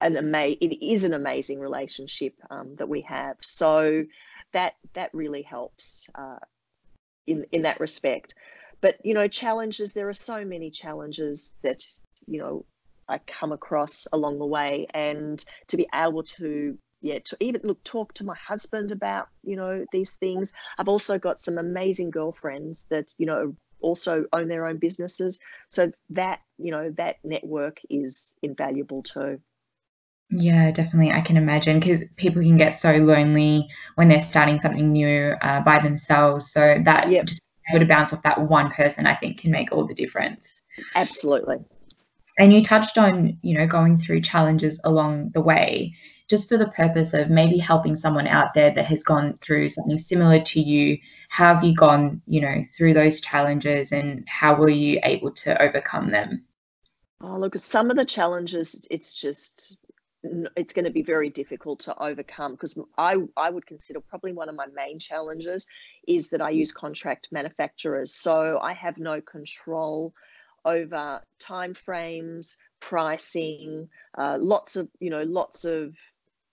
[0.00, 0.58] an amazing.
[0.60, 3.36] It is an amazing relationship um, that we have.
[3.40, 4.04] So
[4.52, 6.38] that that really helps uh,
[7.26, 8.34] in in that respect
[8.80, 11.84] but you know challenges there are so many challenges that
[12.26, 12.64] you know
[13.08, 17.82] i come across along the way and to be able to yeah to even look
[17.84, 22.86] talk to my husband about you know these things i've also got some amazing girlfriends
[22.90, 25.40] that you know also own their own businesses
[25.70, 29.40] so that you know that network is invaluable too
[30.32, 31.10] yeah, definitely.
[31.10, 35.60] I can imagine because people can get so lonely when they're starting something new uh,
[35.60, 36.52] by themselves.
[36.52, 37.26] So that yep.
[37.26, 40.62] just able to bounce off that one person, I think can make all the difference.
[40.94, 41.56] Absolutely.
[42.38, 45.94] And you touched on, you know, going through challenges along the way,
[46.28, 49.98] just for the purpose of maybe helping someone out there that has gone through something
[49.98, 50.98] similar to you.
[51.28, 55.60] How have you gone, you know, through those challenges and how were you able to
[55.60, 56.44] overcome them?
[57.20, 59.76] Oh, look, some of the challenges, it's just
[60.22, 64.48] it's going to be very difficult to overcome because I, I would consider probably one
[64.48, 65.66] of my main challenges
[66.06, 68.14] is that I use contract manufacturers.
[68.14, 70.14] So I have no control
[70.64, 75.94] over timeframes, pricing, uh, lots of, you know, lots of,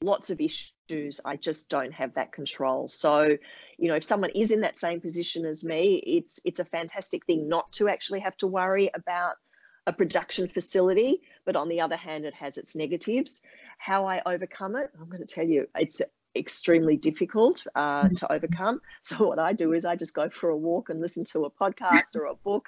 [0.02, 1.20] lots of issues.
[1.26, 2.88] I just don't have that control.
[2.88, 3.38] So,
[3.78, 7.26] you know, if someone is in that same position as me, it's, it's a fantastic
[7.26, 9.36] thing not to actually have to worry about
[9.88, 13.42] a production facility, but on the other hand, it has its negatives.
[13.80, 16.02] How I overcome it, I'm going to tell you, it's
[16.36, 18.16] extremely difficult uh, mm-hmm.
[18.16, 18.82] to overcome.
[19.02, 21.50] So what I do is I just go for a walk and listen to a
[21.50, 22.68] podcast or a book,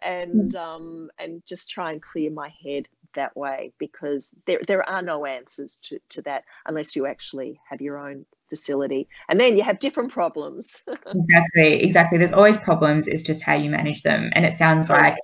[0.00, 0.56] and mm-hmm.
[0.56, 5.26] um, and just try and clear my head that way because there there are no
[5.26, 9.80] answers to to that unless you actually have your own facility and then you have
[9.80, 14.54] different problems exactly exactly there's always problems it's just how you manage them and it
[14.54, 15.16] sounds like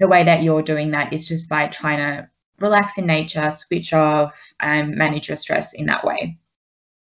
[0.00, 2.28] the way that you're doing that is just by trying to
[2.58, 6.38] relax in nature, switch off, and manage your stress in that way.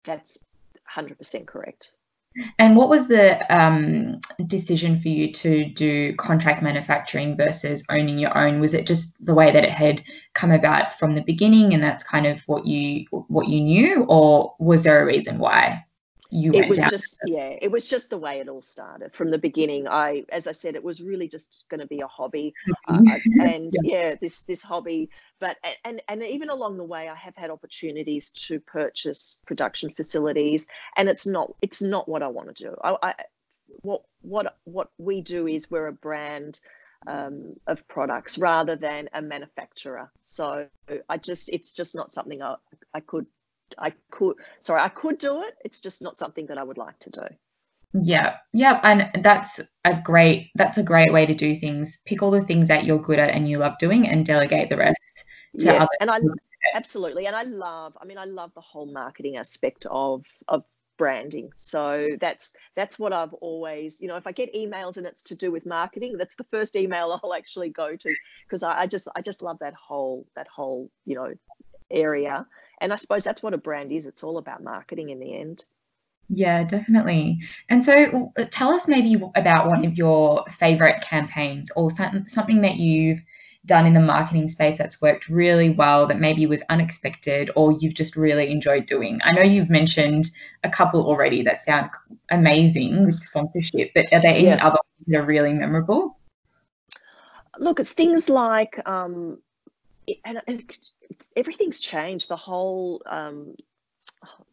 [0.03, 0.37] That's
[0.93, 1.91] 100% correct.
[2.59, 8.37] And what was the um, decision for you to do contract manufacturing versus owning your
[8.37, 8.59] own?
[8.59, 12.03] Was it just the way that it had come about from the beginning, and that's
[12.03, 15.84] kind of what you what you knew, or was there a reason why?
[16.29, 19.37] You it was just yeah it was just the way it all started from the
[19.37, 22.53] beginning i as i said it was really just going to be a hobby
[22.87, 22.99] uh,
[23.41, 24.09] and yeah.
[24.09, 24.15] yeah.
[24.19, 25.09] this this hobby
[25.39, 30.65] but and and even along the way i have had opportunities to purchase production facilities
[30.97, 33.13] and it's not it's not what i want to do i, I
[33.81, 36.59] what what what we do is we're a brand
[37.07, 40.67] um, of products rather than a manufacturer so
[41.07, 42.55] i just it's just not something i,
[42.93, 43.27] I could
[43.77, 45.55] I could sorry, I could do it.
[45.63, 47.27] It's just not something that I would like to do.
[47.93, 51.97] Yeah, yeah, and that's a great that's a great way to do things.
[52.05, 54.77] Pick all the things that you're good at and you love doing, and delegate the
[54.77, 54.99] rest
[55.59, 56.19] to yeah, And I
[56.73, 57.97] absolutely, and I love.
[58.01, 60.63] I mean, I love the whole marketing aspect of of
[60.97, 61.51] branding.
[61.55, 65.35] So that's that's what I've always, you know, if I get emails and it's to
[65.35, 69.07] do with marketing, that's the first email I'll actually go to because I, I just
[69.15, 71.33] I just love that whole that whole you know
[71.95, 72.45] area
[72.81, 74.05] and I suppose that's what a brand is.
[74.05, 75.65] It's all about marketing in the end.
[76.29, 77.39] Yeah, definitely.
[77.69, 83.21] And so tell us maybe about one of your favorite campaigns or something that you've
[83.65, 87.93] done in the marketing space that's worked really well that maybe was unexpected or you've
[87.93, 89.19] just really enjoyed doing?
[89.23, 90.29] I know you've mentioned
[90.63, 91.91] a couple already that sound
[92.31, 94.65] amazing with sponsorship, but are there any yeah.
[94.65, 96.17] other that are really memorable?
[97.59, 99.39] Look, it's things like, um,
[100.23, 100.41] and
[101.35, 102.29] everything's changed.
[102.29, 103.55] The whole, um,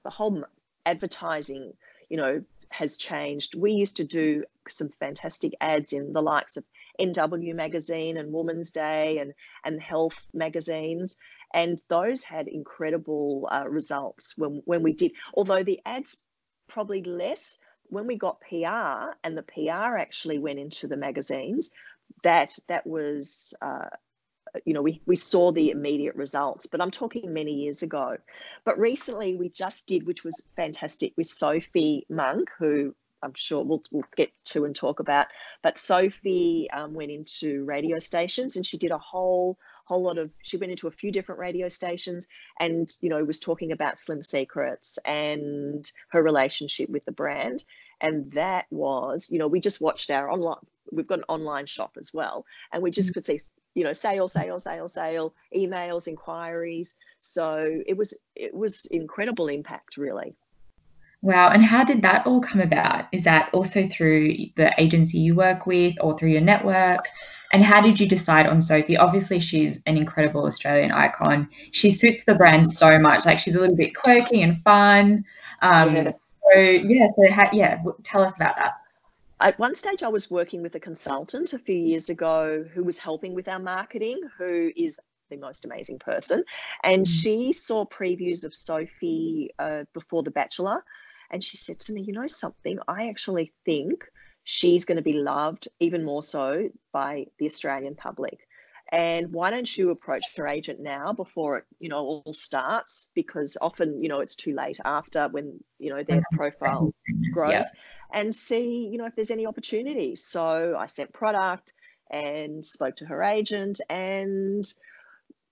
[0.04, 0.44] the whole
[0.84, 1.72] advertising,
[2.08, 3.54] you know, has changed.
[3.54, 6.64] We used to do some fantastic ads in the likes of
[7.00, 9.34] NW magazine and Woman's Day and
[9.64, 11.16] and health magazines,
[11.52, 15.12] and those had incredible uh, results when when we did.
[15.34, 16.16] Although the ads
[16.68, 21.70] probably less when we got PR and the PR actually went into the magazines,
[22.22, 23.54] that that was.
[23.60, 23.90] Uh,
[24.64, 28.16] you know, we, we saw the immediate results, but I'm talking many years ago.
[28.64, 33.82] But recently we just did, which was fantastic, with Sophie Monk, who I'm sure we'll,
[33.90, 35.28] we'll get to and talk about.
[35.62, 40.30] But Sophie um, went into radio stations and she did a whole whole lot of
[40.42, 42.26] she went into a few different radio stations
[42.60, 47.64] and you know was talking about slim secrets and her relationship with the brand
[48.00, 51.96] and that was you know we just watched our online we've got an online shop
[52.00, 53.14] as well and we just mm.
[53.14, 53.40] could see
[53.74, 59.96] you know sale sale sale sale emails inquiries so it was it was incredible impact
[59.96, 60.34] really
[61.22, 61.50] Wow.
[61.50, 63.04] And how did that all come about?
[63.12, 67.06] Is that also through the agency you work with or through your network?
[67.52, 68.96] And how did you decide on Sophie?
[68.96, 71.48] Obviously, she's an incredible Australian icon.
[71.70, 73.24] She suits the brand so much.
[73.24, 75.24] Like she's a little bit quirky and fun.
[75.60, 76.12] Um, yeah.
[76.52, 78.81] So yeah, so ha- yeah, tell us about that.
[79.42, 82.96] At one stage, I was working with a consultant a few years ago who was
[82.96, 85.00] helping with our marketing, who is
[85.30, 86.44] the most amazing person.
[86.84, 87.10] And mm.
[87.10, 90.84] she saw previews of Sophie uh, before The Bachelor.
[91.28, 92.78] And she said to me, You know something?
[92.86, 94.04] I actually think
[94.44, 98.46] she's going to be loved even more so by the Australian public.
[98.92, 103.10] And why don't you approach her agent now before it, you know, all starts?
[103.14, 106.92] Because often, you know, it's too late after when, you know, their profile
[107.32, 107.62] grows yeah.
[108.12, 110.24] And see, you know, if there's any opportunities.
[110.24, 111.72] So I sent product
[112.10, 114.64] and spoke to her agent and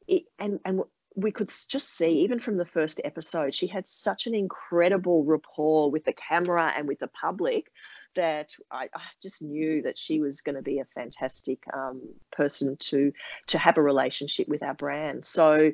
[0.06, 0.82] it, and and
[1.16, 5.90] we could just see, even from the first episode, she had such an incredible rapport
[5.90, 7.70] with the camera and with the public
[8.14, 12.76] that I, I just knew that she was going to be a fantastic um, person
[12.80, 13.12] to
[13.48, 15.26] to have a relationship with our brand.
[15.26, 15.72] So,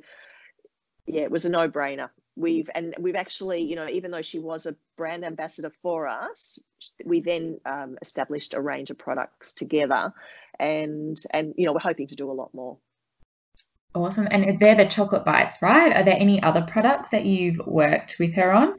[1.07, 2.11] yeah, it was a no brainer.
[2.35, 6.59] We've and we've actually, you know, even though she was a brand ambassador for us,
[7.05, 10.13] we then um, established a range of products together,
[10.59, 12.79] and and you know, we're hoping to do a lot more.
[13.95, 14.29] Awesome.
[14.31, 15.97] And they're the chocolate bites, right?
[15.97, 18.75] Are there any other products that you've worked with her on?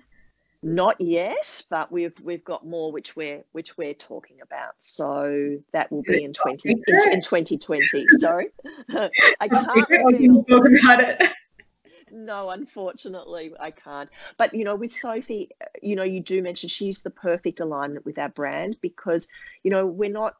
[0.61, 4.73] Not yet, but we've we've got more which we're which we're talking about.
[4.79, 8.05] So that will be in twenty in, in twenty twenty.
[8.17, 8.47] Sorry,
[9.39, 10.43] I can't reveal.
[10.43, 11.31] talk about it.
[12.11, 14.09] No, unfortunately, I can't.
[14.37, 15.49] But you know, with Sophie,
[15.81, 19.27] you know, you do mention she's the perfect alignment with our brand because
[19.63, 20.35] you know we're not.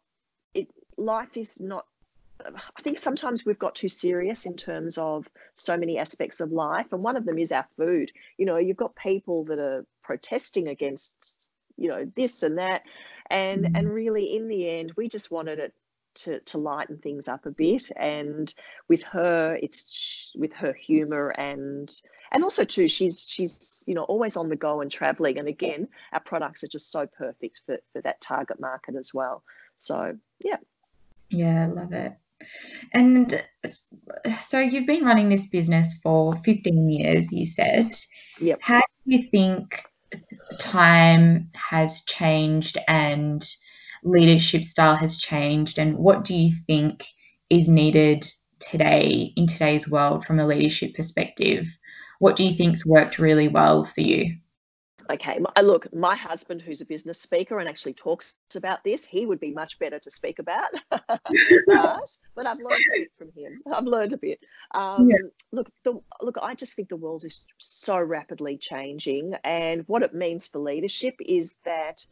[0.54, 1.86] It life is not
[2.46, 6.88] I think sometimes we've got too serious in terms of so many aspects of life,
[6.92, 8.12] and one of them is our food.
[8.38, 12.84] You know, you've got people that are protesting against, you know, this and that,
[13.30, 13.76] and mm-hmm.
[13.76, 15.74] and really, in the end, we just wanted it
[16.18, 17.92] to to lighten things up a bit.
[17.96, 18.54] And
[18.88, 21.90] with her, it's with her humour and
[22.32, 25.38] and also too, she's she's you know always on the go and traveling.
[25.38, 29.44] And again, our products are just so perfect for for that target market as well.
[29.80, 30.58] So yeah.
[31.30, 32.14] Yeah, I love it.
[32.94, 33.44] And
[34.46, 37.92] so you've been running this business for 15 years, you said.
[38.40, 38.60] Yep.
[38.62, 39.84] How do you think
[40.60, 43.44] time has changed and
[44.10, 45.78] leadership style has changed?
[45.78, 47.06] And what do you think
[47.50, 48.26] is needed
[48.60, 51.68] today in today's world from a leadership perspective?
[52.20, 54.38] What do you think's worked really well for you?
[55.10, 59.26] okay my, look my husband who's a business speaker and actually talks about this he
[59.26, 62.02] would be much better to speak about but,
[62.36, 64.40] but i've learned a bit from him i've learned a bit
[64.74, 65.18] um, yeah.
[65.52, 70.14] look the, look i just think the world is so rapidly changing and what it
[70.14, 72.06] means for leadership is that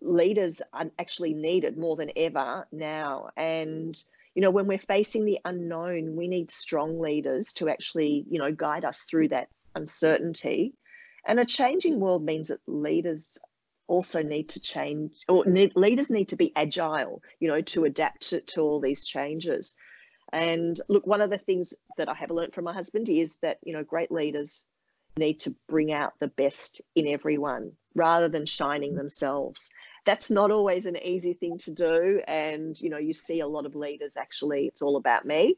[0.00, 4.02] leaders are actually needed more than ever now and
[4.34, 8.52] you know when we're facing the unknown we need strong leaders to actually you know
[8.52, 10.72] guide us through that uncertainty
[11.26, 13.38] and a changing world means that leaders
[13.90, 18.30] also need to change, or need, leaders need to be agile, you know, to adapt
[18.30, 19.74] to, to all these changes.
[20.32, 23.58] And look, one of the things that I have learned from my husband is that,
[23.64, 24.64] you know, great leaders
[25.16, 29.70] need to bring out the best in everyone rather than shining themselves.
[30.04, 32.20] That's not always an easy thing to do.
[32.26, 35.56] And, you know, you see a lot of leaders actually, it's all about me.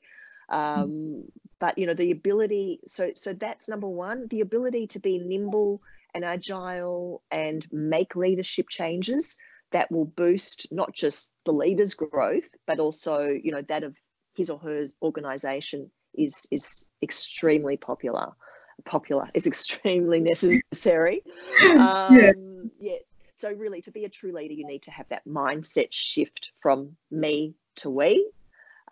[0.49, 1.25] Um,
[1.63, 2.81] but you know the ability.
[2.89, 4.27] So so that's number one.
[4.29, 5.81] The ability to be nimble
[6.13, 9.37] and agile and make leadership changes
[9.71, 13.95] that will boost not just the leader's growth, but also you know that of
[14.35, 18.33] his or her organization is is extremely popular
[18.85, 21.23] popular is extremely necessary
[21.79, 22.33] um, yeah.
[22.81, 22.97] yeah
[23.43, 26.97] so really to be a true leader you need to have that mindset shift from
[27.11, 28.31] me to we.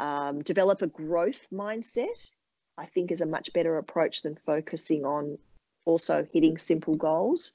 [0.01, 2.31] Um, develop a growth mindset
[2.77, 5.39] i think is a much better approach than focusing on
[5.85, 7.55] also hitting simple goals.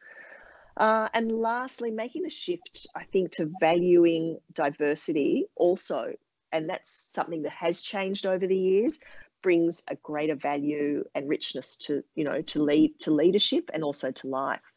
[0.77, 6.13] Uh, and lastly making the shift i think to valuing diversity also.
[6.53, 8.99] And that's something that has changed over the years
[9.43, 14.11] brings a greater value and richness to you know to lead to leadership and also
[14.11, 14.67] to life.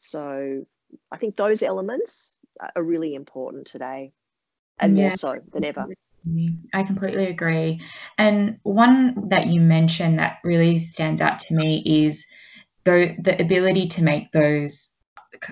[0.00, 0.64] So
[1.12, 2.36] i think those elements
[2.76, 4.12] are really important today
[4.78, 5.08] and yeah.
[5.08, 5.86] more so than ever
[6.74, 7.80] I completely agree.
[8.18, 12.26] And one that you mentioned that really stands out to me is
[12.84, 14.90] the, the ability to make those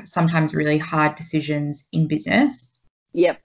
[0.05, 2.70] sometimes really hard decisions in business.
[3.12, 3.41] Yep.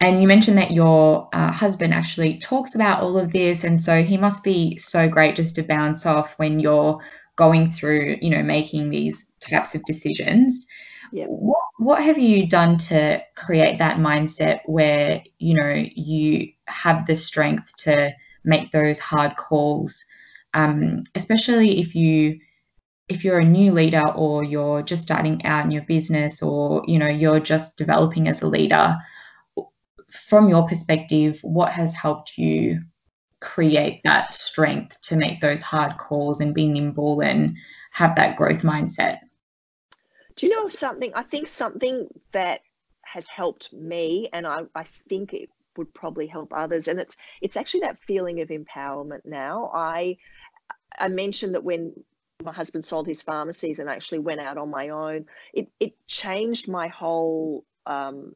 [0.00, 3.64] And you mentioned that your uh, husband actually talks about all of this.
[3.64, 7.00] And so he must be so great just to bounce off when you're
[7.36, 10.66] going through, you know, making these types of decisions.
[11.12, 11.26] Yeah.
[11.26, 17.14] What, what have you done to create that mindset where, you know, you have the
[17.14, 18.12] strength to
[18.44, 20.04] make those hard calls,
[20.54, 22.38] um, especially if you
[23.08, 26.98] if you're a new leader or you're just starting out in your business or you
[26.98, 28.96] know you're just developing as a leader
[30.12, 32.80] from your perspective, what has helped you
[33.40, 37.56] create that strength to make those hard calls and be nimble and
[37.90, 39.18] have that growth mindset?
[40.42, 41.12] You know something?
[41.14, 42.60] I think something that
[43.02, 47.56] has helped me, and I, I think it would probably help others, and it's it's
[47.56, 49.70] actually that feeling of empowerment now.
[49.74, 50.18] I
[50.98, 51.92] I mentioned that when
[52.42, 56.68] my husband sold his pharmacies and actually went out on my own, it it changed
[56.68, 58.34] my whole um,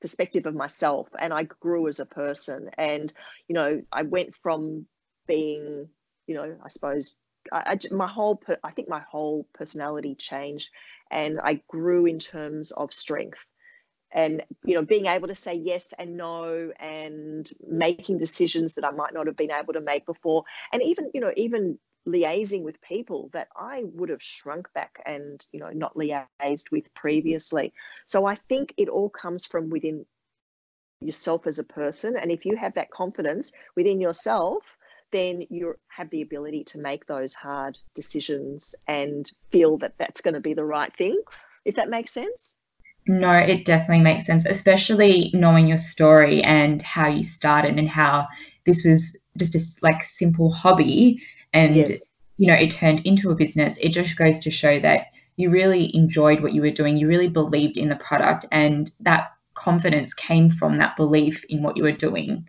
[0.00, 2.70] perspective of myself and I grew as a person.
[2.76, 3.12] And,
[3.48, 4.86] you know, I went from
[5.26, 5.88] being,
[6.26, 7.16] you know, I suppose
[7.52, 10.70] I, I, my whole, per, I think my whole personality changed
[11.10, 13.44] and I grew in terms of strength.
[14.12, 18.90] And you know being able to say yes and no and making decisions that i
[18.92, 20.44] might not have been able to make before.
[20.72, 25.44] And even you know even liaising with people that I would have shrunk back and
[25.52, 27.72] you know not liaised with previously.
[28.06, 30.06] So I think it all comes from within
[31.00, 34.62] yourself as a person, and if you have that confidence within yourself,
[35.16, 40.34] then you have the ability to make those hard decisions and feel that that's going
[40.34, 41.20] to be the right thing.
[41.64, 42.56] If that makes sense.
[43.08, 48.26] No, it definitely makes sense, especially knowing your story and how you started and how
[48.66, 52.10] this was just a like simple hobby and yes.
[52.38, 55.94] you know it turned into a business it just goes to show that you really
[55.94, 60.48] enjoyed what you were doing you really believed in the product and that confidence came
[60.48, 62.46] from that belief in what you were doing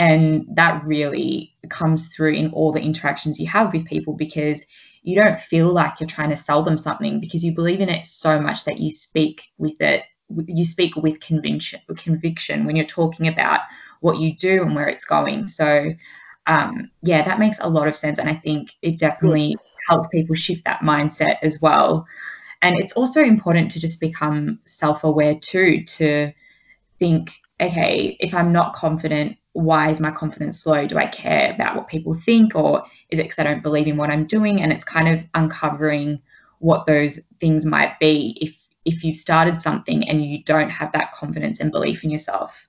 [0.00, 4.64] and that really comes through in all the interactions you have with people because
[5.02, 8.06] you don't feel like you're trying to sell them something because you believe in it
[8.06, 10.04] so much that you speak with it
[10.46, 13.60] you speak with conviction conviction when you're talking about
[14.00, 15.92] what you do and where it's going so
[16.46, 18.18] um, yeah, that makes a lot of sense.
[18.18, 19.56] And I think it definitely
[19.88, 22.06] helps people shift that mindset as well.
[22.62, 26.32] And it's also important to just become self aware too, to
[26.98, 30.86] think, okay, if I'm not confident, why is my confidence low?
[30.86, 33.96] Do I care about what people think, or is it because I don't believe in
[33.96, 34.62] what I'm doing?
[34.62, 36.20] And it's kind of uncovering
[36.58, 41.12] what those things might be if if you've started something and you don't have that
[41.12, 42.68] confidence and belief in yourself.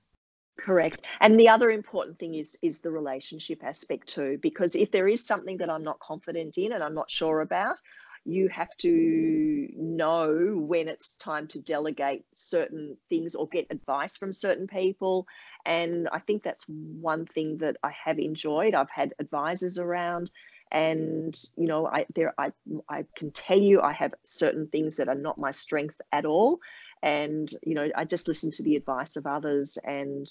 [0.58, 1.02] Correct.
[1.20, 5.26] And the other important thing is is the relationship aspect too, because if there is
[5.26, 7.80] something that I'm not confident in and I'm not sure about,
[8.24, 14.32] you have to know when it's time to delegate certain things or get advice from
[14.32, 15.26] certain people.
[15.66, 18.74] And I think that's one thing that I have enjoyed.
[18.74, 20.30] I've had advisors around
[20.70, 22.52] and you know I there I
[22.88, 26.60] I can tell you I have certain things that are not my strength at all
[27.02, 30.30] and you know i just listen to the advice of others and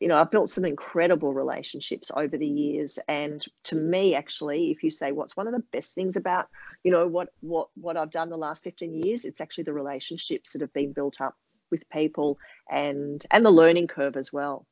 [0.00, 2.98] you know i've built some incredible relationships over the years.
[3.06, 6.48] And to me actually if you say what's one of the best things about
[6.82, 10.52] you know what what what i've done the last 15 years it's actually the relationships
[10.52, 11.34] that have been built up
[11.70, 12.38] with people
[12.70, 14.66] and and the learning curve as well.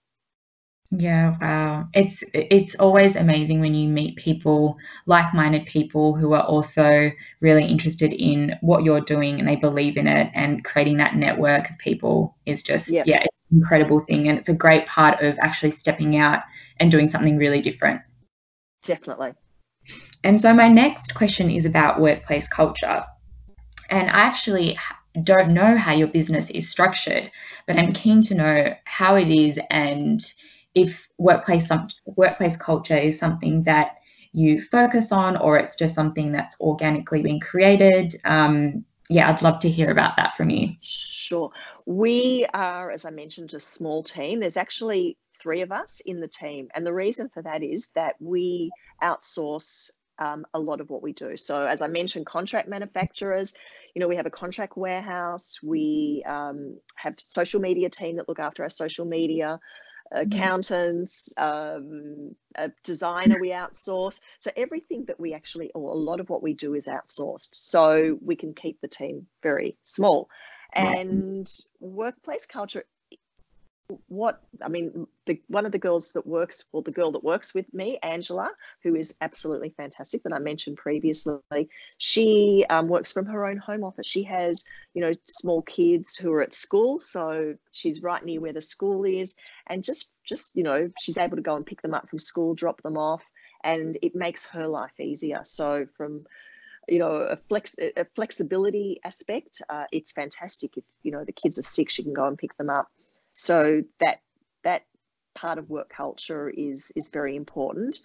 [0.95, 1.89] Yeah, wow.
[1.95, 7.11] It's it's always amazing when you meet people, like-minded people who are also
[7.41, 11.71] really interested in what you're doing and they believe in it and creating that network
[11.71, 15.71] of people is just yeah, yeah incredible thing and it's a great part of actually
[15.71, 16.43] stepping out
[16.79, 18.01] and doing something really different.
[18.83, 19.33] Definitely.
[20.25, 23.05] And so my next question is about workplace culture.
[23.91, 24.79] And I actually
[25.23, 27.31] don't know how your business is structured,
[27.67, 30.21] but I'm keen to know how it is and
[30.75, 31.71] if workplace
[32.07, 33.97] workplace culture is something that
[34.33, 38.15] you focus on or it's just something that's organically been created.
[38.25, 40.75] Um, yeah, I'd love to hear about that from you.
[40.81, 41.51] Sure.
[41.85, 44.41] We are, as I mentioned, a small team.
[44.41, 46.69] There's actually three of us in the team.
[46.75, 48.71] And the reason for that is that we
[49.03, 51.37] outsource um, a lot of what we do.
[51.37, 53.53] So, as I mentioned, contract manufacturers,
[53.95, 58.39] you know, we have a contract warehouse, we um, have social media team that look
[58.39, 59.59] after our social media.
[60.13, 64.21] Accountants, um, a designer we outsource.
[64.39, 67.55] So everything that we actually, or a lot of what we do is outsourced.
[67.55, 70.29] So we can keep the team very small.
[70.75, 71.51] And
[71.81, 72.85] workplace culture
[74.09, 77.55] what I mean, the one of the girls that works, well, the girl that works
[77.55, 78.51] with me, Angela,
[78.82, 81.68] who is absolutely fantastic, that I mentioned previously,
[81.99, 84.07] she um, works from her own home office.
[84.07, 84.64] She has,
[84.95, 89.05] you know, small kids who are at school, so she's right near where the school
[89.05, 89.34] is,
[89.66, 92.55] and just, just you know, she's able to go and pick them up from school,
[92.55, 93.22] drop them off,
[93.64, 95.40] and it makes her life easier.
[95.45, 96.26] So from
[96.88, 101.59] you know a flex a flexibility aspect uh, it's fantastic if you know the kids
[101.59, 102.90] are sick she can go and pick them up
[103.33, 104.20] so that
[104.64, 104.83] that
[105.35, 107.99] part of work culture is is very important.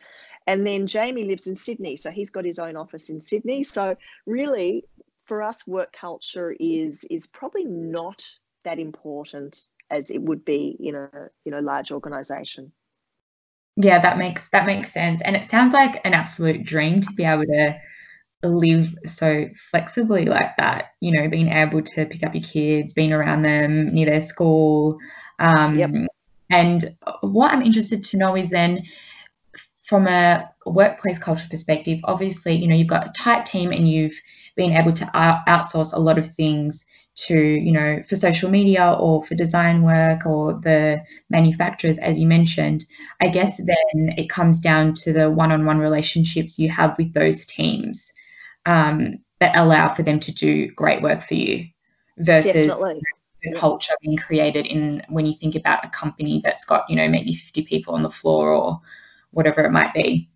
[0.45, 3.63] And then Jamie lives in Sydney, so he's got his own office in Sydney.
[3.63, 4.85] So really,
[5.25, 8.23] for us, work culture is is probably not
[8.63, 11.09] that important as it would be in a
[11.43, 12.71] you know large organization.
[13.75, 15.21] Yeah, that makes that makes sense.
[15.21, 17.79] And it sounds like an absolute dream to be able to
[18.43, 23.11] live so flexibly like that you know being able to pick up your kids being
[23.11, 24.97] around them near their school
[25.39, 25.89] um, yep.
[26.51, 28.83] and what i'm interested to know is then
[29.83, 34.19] from a workplace culture perspective obviously you know you've got a tight team and you've
[34.55, 35.05] been able to
[35.47, 36.85] outsource a lot of things
[37.15, 42.27] to you know for social media or for design work or the manufacturers as you
[42.27, 42.85] mentioned
[43.19, 48.11] i guess then it comes down to the one-on-one relationships you have with those teams
[48.67, 51.67] um, that allow for them to do great work for you
[52.17, 53.01] versus Definitely.
[53.43, 57.07] the culture being created in when you think about a company that's got you know
[57.07, 58.79] maybe 50 people on the floor or
[59.31, 60.29] whatever it might be.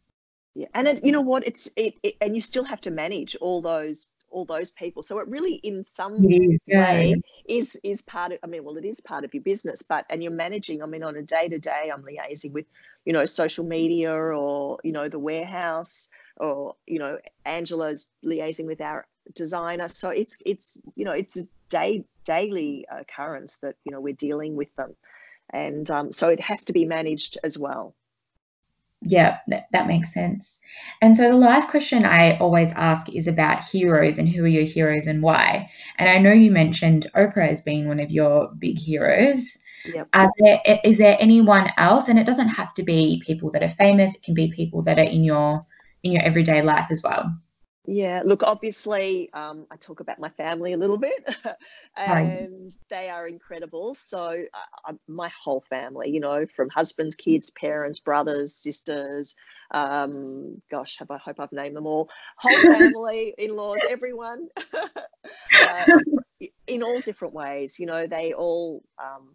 [0.55, 3.35] Yeah and it, you know what it's it, it, and you still have to manage
[3.35, 5.03] all those all those people.
[5.03, 8.85] So it really in some is, way is is part of i mean well it
[8.85, 11.59] is part of your business but and you're managing i mean on a day to
[11.59, 12.65] day i'm liaising with
[13.05, 16.07] you know social media or you know the warehouse
[16.41, 19.87] or you know angela's liaising with our designer.
[19.87, 24.55] So it's it's you know it's a day daily occurrence that you know we're dealing
[24.55, 24.95] with them.
[25.53, 27.93] And um, so it has to be managed as well.
[29.03, 30.59] Yeah that, that makes sense.
[31.01, 34.63] And so the last question i always ask is about heroes and who are your
[34.63, 35.69] heroes and why.
[35.97, 39.57] And i know you mentioned oprah as being one of your big heroes.
[39.85, 40.09] Yep.
[40.39, 42.07] There, is there anyone else?
[42.07, 44.13] And it doesn't have to be people that are famous.
[44.13, 45.65] It can be people that are in your
[46.03, 47.33] in your everyday life as well?
[47.85, 51.27] Yeah, look, obviously, um, I talk about my family a little bit,
[51.97, 53.95] and they are incredible.
[53.95, 54.43] So,
[54.87, 59.35] uh, my whole family, you know, from husbands, kids, parents, brothers, sisters,
[59.71, 64.49] um, gosh, have I hope I've named them all, whole family, in laws, everyone,
[65.67, 65.85] uh,
[66.67, 67.79] in all different ways.
[67.79, 69.29] You know, they all um,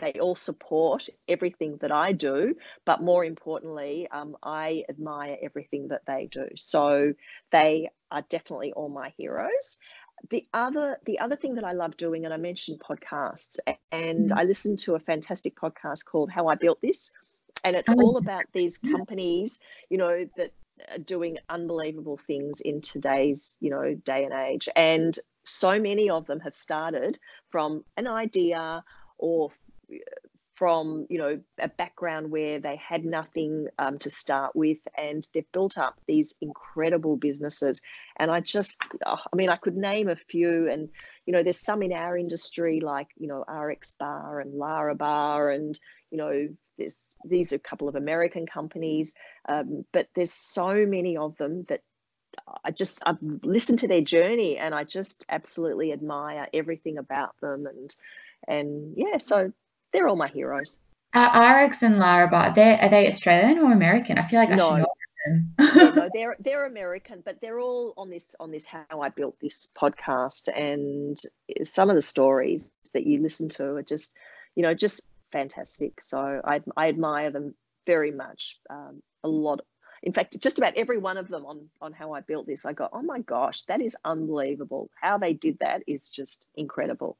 [0.00, 6.02] they all support everything that I do, but more importantly, um, I admire everything that
[6.06, 6.48] they do.
[6.56, 7.12] So
[7.52, 9.78] they are definitely all my heroes.
[10.28, 13.58] The other, the other thing that I love doing, and I mentioned podcasts,
[13.90, 14.38] and mm-hmm.
[14.38, 17.12] I listened to a fantastic podcast called "How I Built This,"
[17.64, 20.52] and it's all about these companies, you know, that
[20.92, 26.26] are doing unbelievable things in today's, you know, day and age, and so many of
[26.26, 27.18] them have started
[27.50, 28.84] from an idea
[29.20, 29.50] or
[30.60, 35.50] from you know a background where they had nothing um, to start with and they've
[35.52, 37.80] built up these incredible businesses.
[38.18, 38.76] And i just
[39.06, 40.90] oh, i mean i could name a few and
[41.24, 45.50] you know there's some in our industry like you know rx bar and lara bar
[45.50, 45.80] and
[46.10, 49.14] you know there's these are a couple of american companies
[49.48, 51.80] um, but there's so many of them that
[52.64, 57.66] I just I've listened to their journey and I just absolutely admire everything about them
[57.66, 57.94] and
[58.46, 59.52] and yeah so
[59.92, 60.78] they're all my heroes.
[61.12, 64.18] Are RX and Lara Bar, they are they Australian or American?
[64.18, 64.68] I feel like I no.
[64.68, 64.86] should know
[65.26, 65.54] them.
[65.58, 69.38] yeah, no, they're they're American, but they're all on this on this how I built
[69.40, 71.18] this podcast, and
[71.64, 74.16] some of the stories that you listen to are just,
[74.54, 76.00] you know, just fantastic.
[76.00, 77.54] So I I admire them
[77.86, 78.58] very much.
[78.68, 79.60] Um, a lot,
[80.04, 82.72] in fact, just about every one of them on on how I built this, I
[82.72, 84.90] go, oh my gosh, that is unbelievable.
[85.00, 87.18] How they did that is just incredible.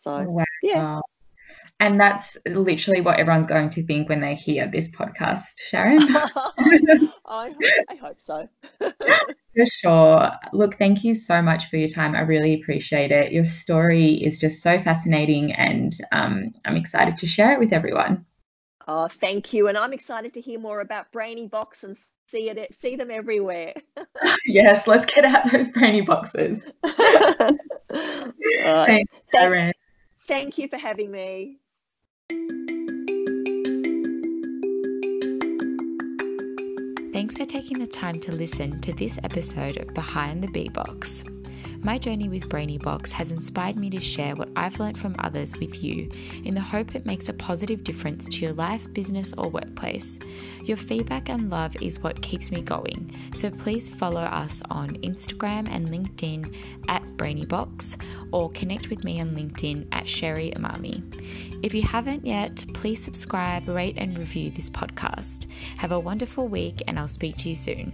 [0.00, 0.44] So wow.
[0.62, 1.00] yeah.
[1.80, 6.02] And that's literally what everyone's going to think when they hear this podcast, Sharon.
[7.26, 7.52] I,
[7.88, 8.48] I hope so.
[8.80, 10.30] for sure.
[10.52, 12.14] Look, thank you so much for your time.
[12.14, 13.32] I really appreciate it.
[13.32, 18.24] Your story is just so fascinating, and um, I'm excited to share it with everyone.
[18.88, 19.68] Oh, thank you.
[19.68, 21.96] And I'm excited to hear more about Brainy Box and
[22.28, 23.74] see it see them everywhere.
[24.46, 26.60] yes, let's get out those Brainy boxes.
[26.84, 27.52] uh,
[28.86, 29.74] Thanks, thank,
[30.26, 31.58] thank you for having me.
[37.12, 41.24] Thanks for taking the time to listen to this episode of Behind the Bee Box.
[41.84, 45.56] My journey with Brainy Box has inspired me to share what I've learned from others
[45.58, 46.08] with you
[46.44, 50.20] in the hope it makes a positive difference to your life, business, or workplace.
[50.62, 55.68] Your feedback and love is what keeps me going, so please follow us on Instagram
[55.68, 56.56] and LinkedIn
[56.86, 61.02] at BrainyBox or connect with me on LinkedIn at Sherry Amami.
[61.64, 65.50] If you haven't yet, please subscribe, rate, and review this podcast.
[65.78, 67.92] Have a wonderful week, and I'll speak to you soon.